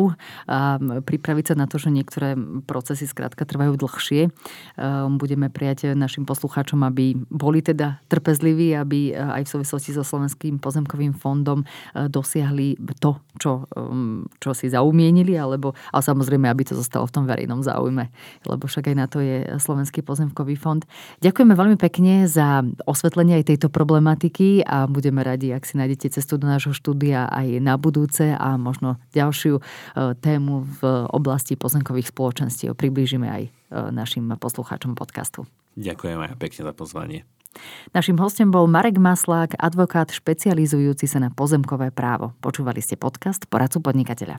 a 0.51 0.79
pripraviť 0.83 1.45
sa 1.53 1.55
na 1.55 1.71
to, 1.71 1.79
že 1.79 1.95
niektoré 1.95 2.35
procesy 2.67 3.07
skrátka 3.07 3.47
trvajú 3.47 3.79
dlhšie. 3.79 4.29
Ehm, 4.29 5.17
budeme 5.17 5.47
prijať 5.47 5.95
našim 5.95 6.27
poslucháčom, 6.27 6.83
aby 6.83 7.15
boli 7.31 7.63
teda 7.63 8.03
trpezliví, 8.11 8.75
aby 8.75 9.15
aj 9.15 9.47
v 9.47 9.53
súvislosti 9.57 9.95
so 9.95 10.03
Slovenským 10.03 10.59
pozemkovým 10.59 11.15
fondom 11.15 11.63
e, 11.63 11.67
dosiahli 12.11 12.77
to, 12.99 13.21
čo, 13.37 13.69
čo 14.41 14.51
si 14.57 14.73
zaumienili, 14.73 15.37
alebo, 15.37 15.77
ale 15.93 16.03
samozrejme, 16.03 16.49
aby 16.49 16.65
to 16.65 16.75
zostalo 16.75 17.05
v 17.05 17.15
tom 17.15 17.25
verejnom 17.29 17.61
záujme, 17.61 18.09
lebo 18.49 18.65
však 18.65 18.89
aj 18.93 18.97
na 18.97 19.07
to 19.07 19.21
je 19.21 19.45
Slovenský 19.61 20.01
pozemkový 20.01 20.57
fond. 20.57 20.81
Ďakujeme 21.21 21.53
veľmi 21.53 21.77
pekne 21.77 22.25
za 22.25 22.65
osvetlenie 22.89 23.39
aj 23.41 23.53
tejto 23.53 23.69
problematiky 23.69 24.65
a 24.65 24.89
budeme 24.89 25.21
radi, 25.21 25.53
ak 25.53 25.69
si 25.69 25.77
nájdete 25.77 26.17
cestu 26.17 26.41
do 26.41 26.49
nášho 26.49 26.73
štúdia 26.73 26.96
štúdia 26.97 27.29
aj 27.29 27.61
na 27.61 27.77
budúce 27.77 28.33
a 28.33 28.57
možno 28.57 28.97
ďalšiu 29.13 29.61
e, 29.61 29.63
tému 30.17 30.65
v 30.81 31.05
oblasti 31.13 31.53
pozemkových 31.53 32.09
spoločenstiev 32.09 32.73
priblížime 32.73 33.29
aj 33.29 33.43
e, 33.45 33.51
našim 33.93 34.33
poslucháčom 34.41 34.97
podcastu. 34.97 35.45
Ďakujem 35.77 36.17
aj 36.17 36.41
pekne 36.41 36.63
za 36.65 36.73
pozvanie. 36.73 37.21
Našim 37.93 38.17
hostom 38.17 38.49
bol 38.49 38.65
Marek 38.65 38.97
Maslák, 38.97 39.61
advokát 39.61 40.09
špecializujúci 40.09 41.05
sa 41.05 41.21
na 41.21 41.29
pozemkové 41.29 41.93
právo. 41.93 42.33
Počúvali 42.41 42.81
ste 42.81 42.97
podcast 42.97 43.45
Poradcu 43.45 43.85
podnikateľa. 43.85 44.35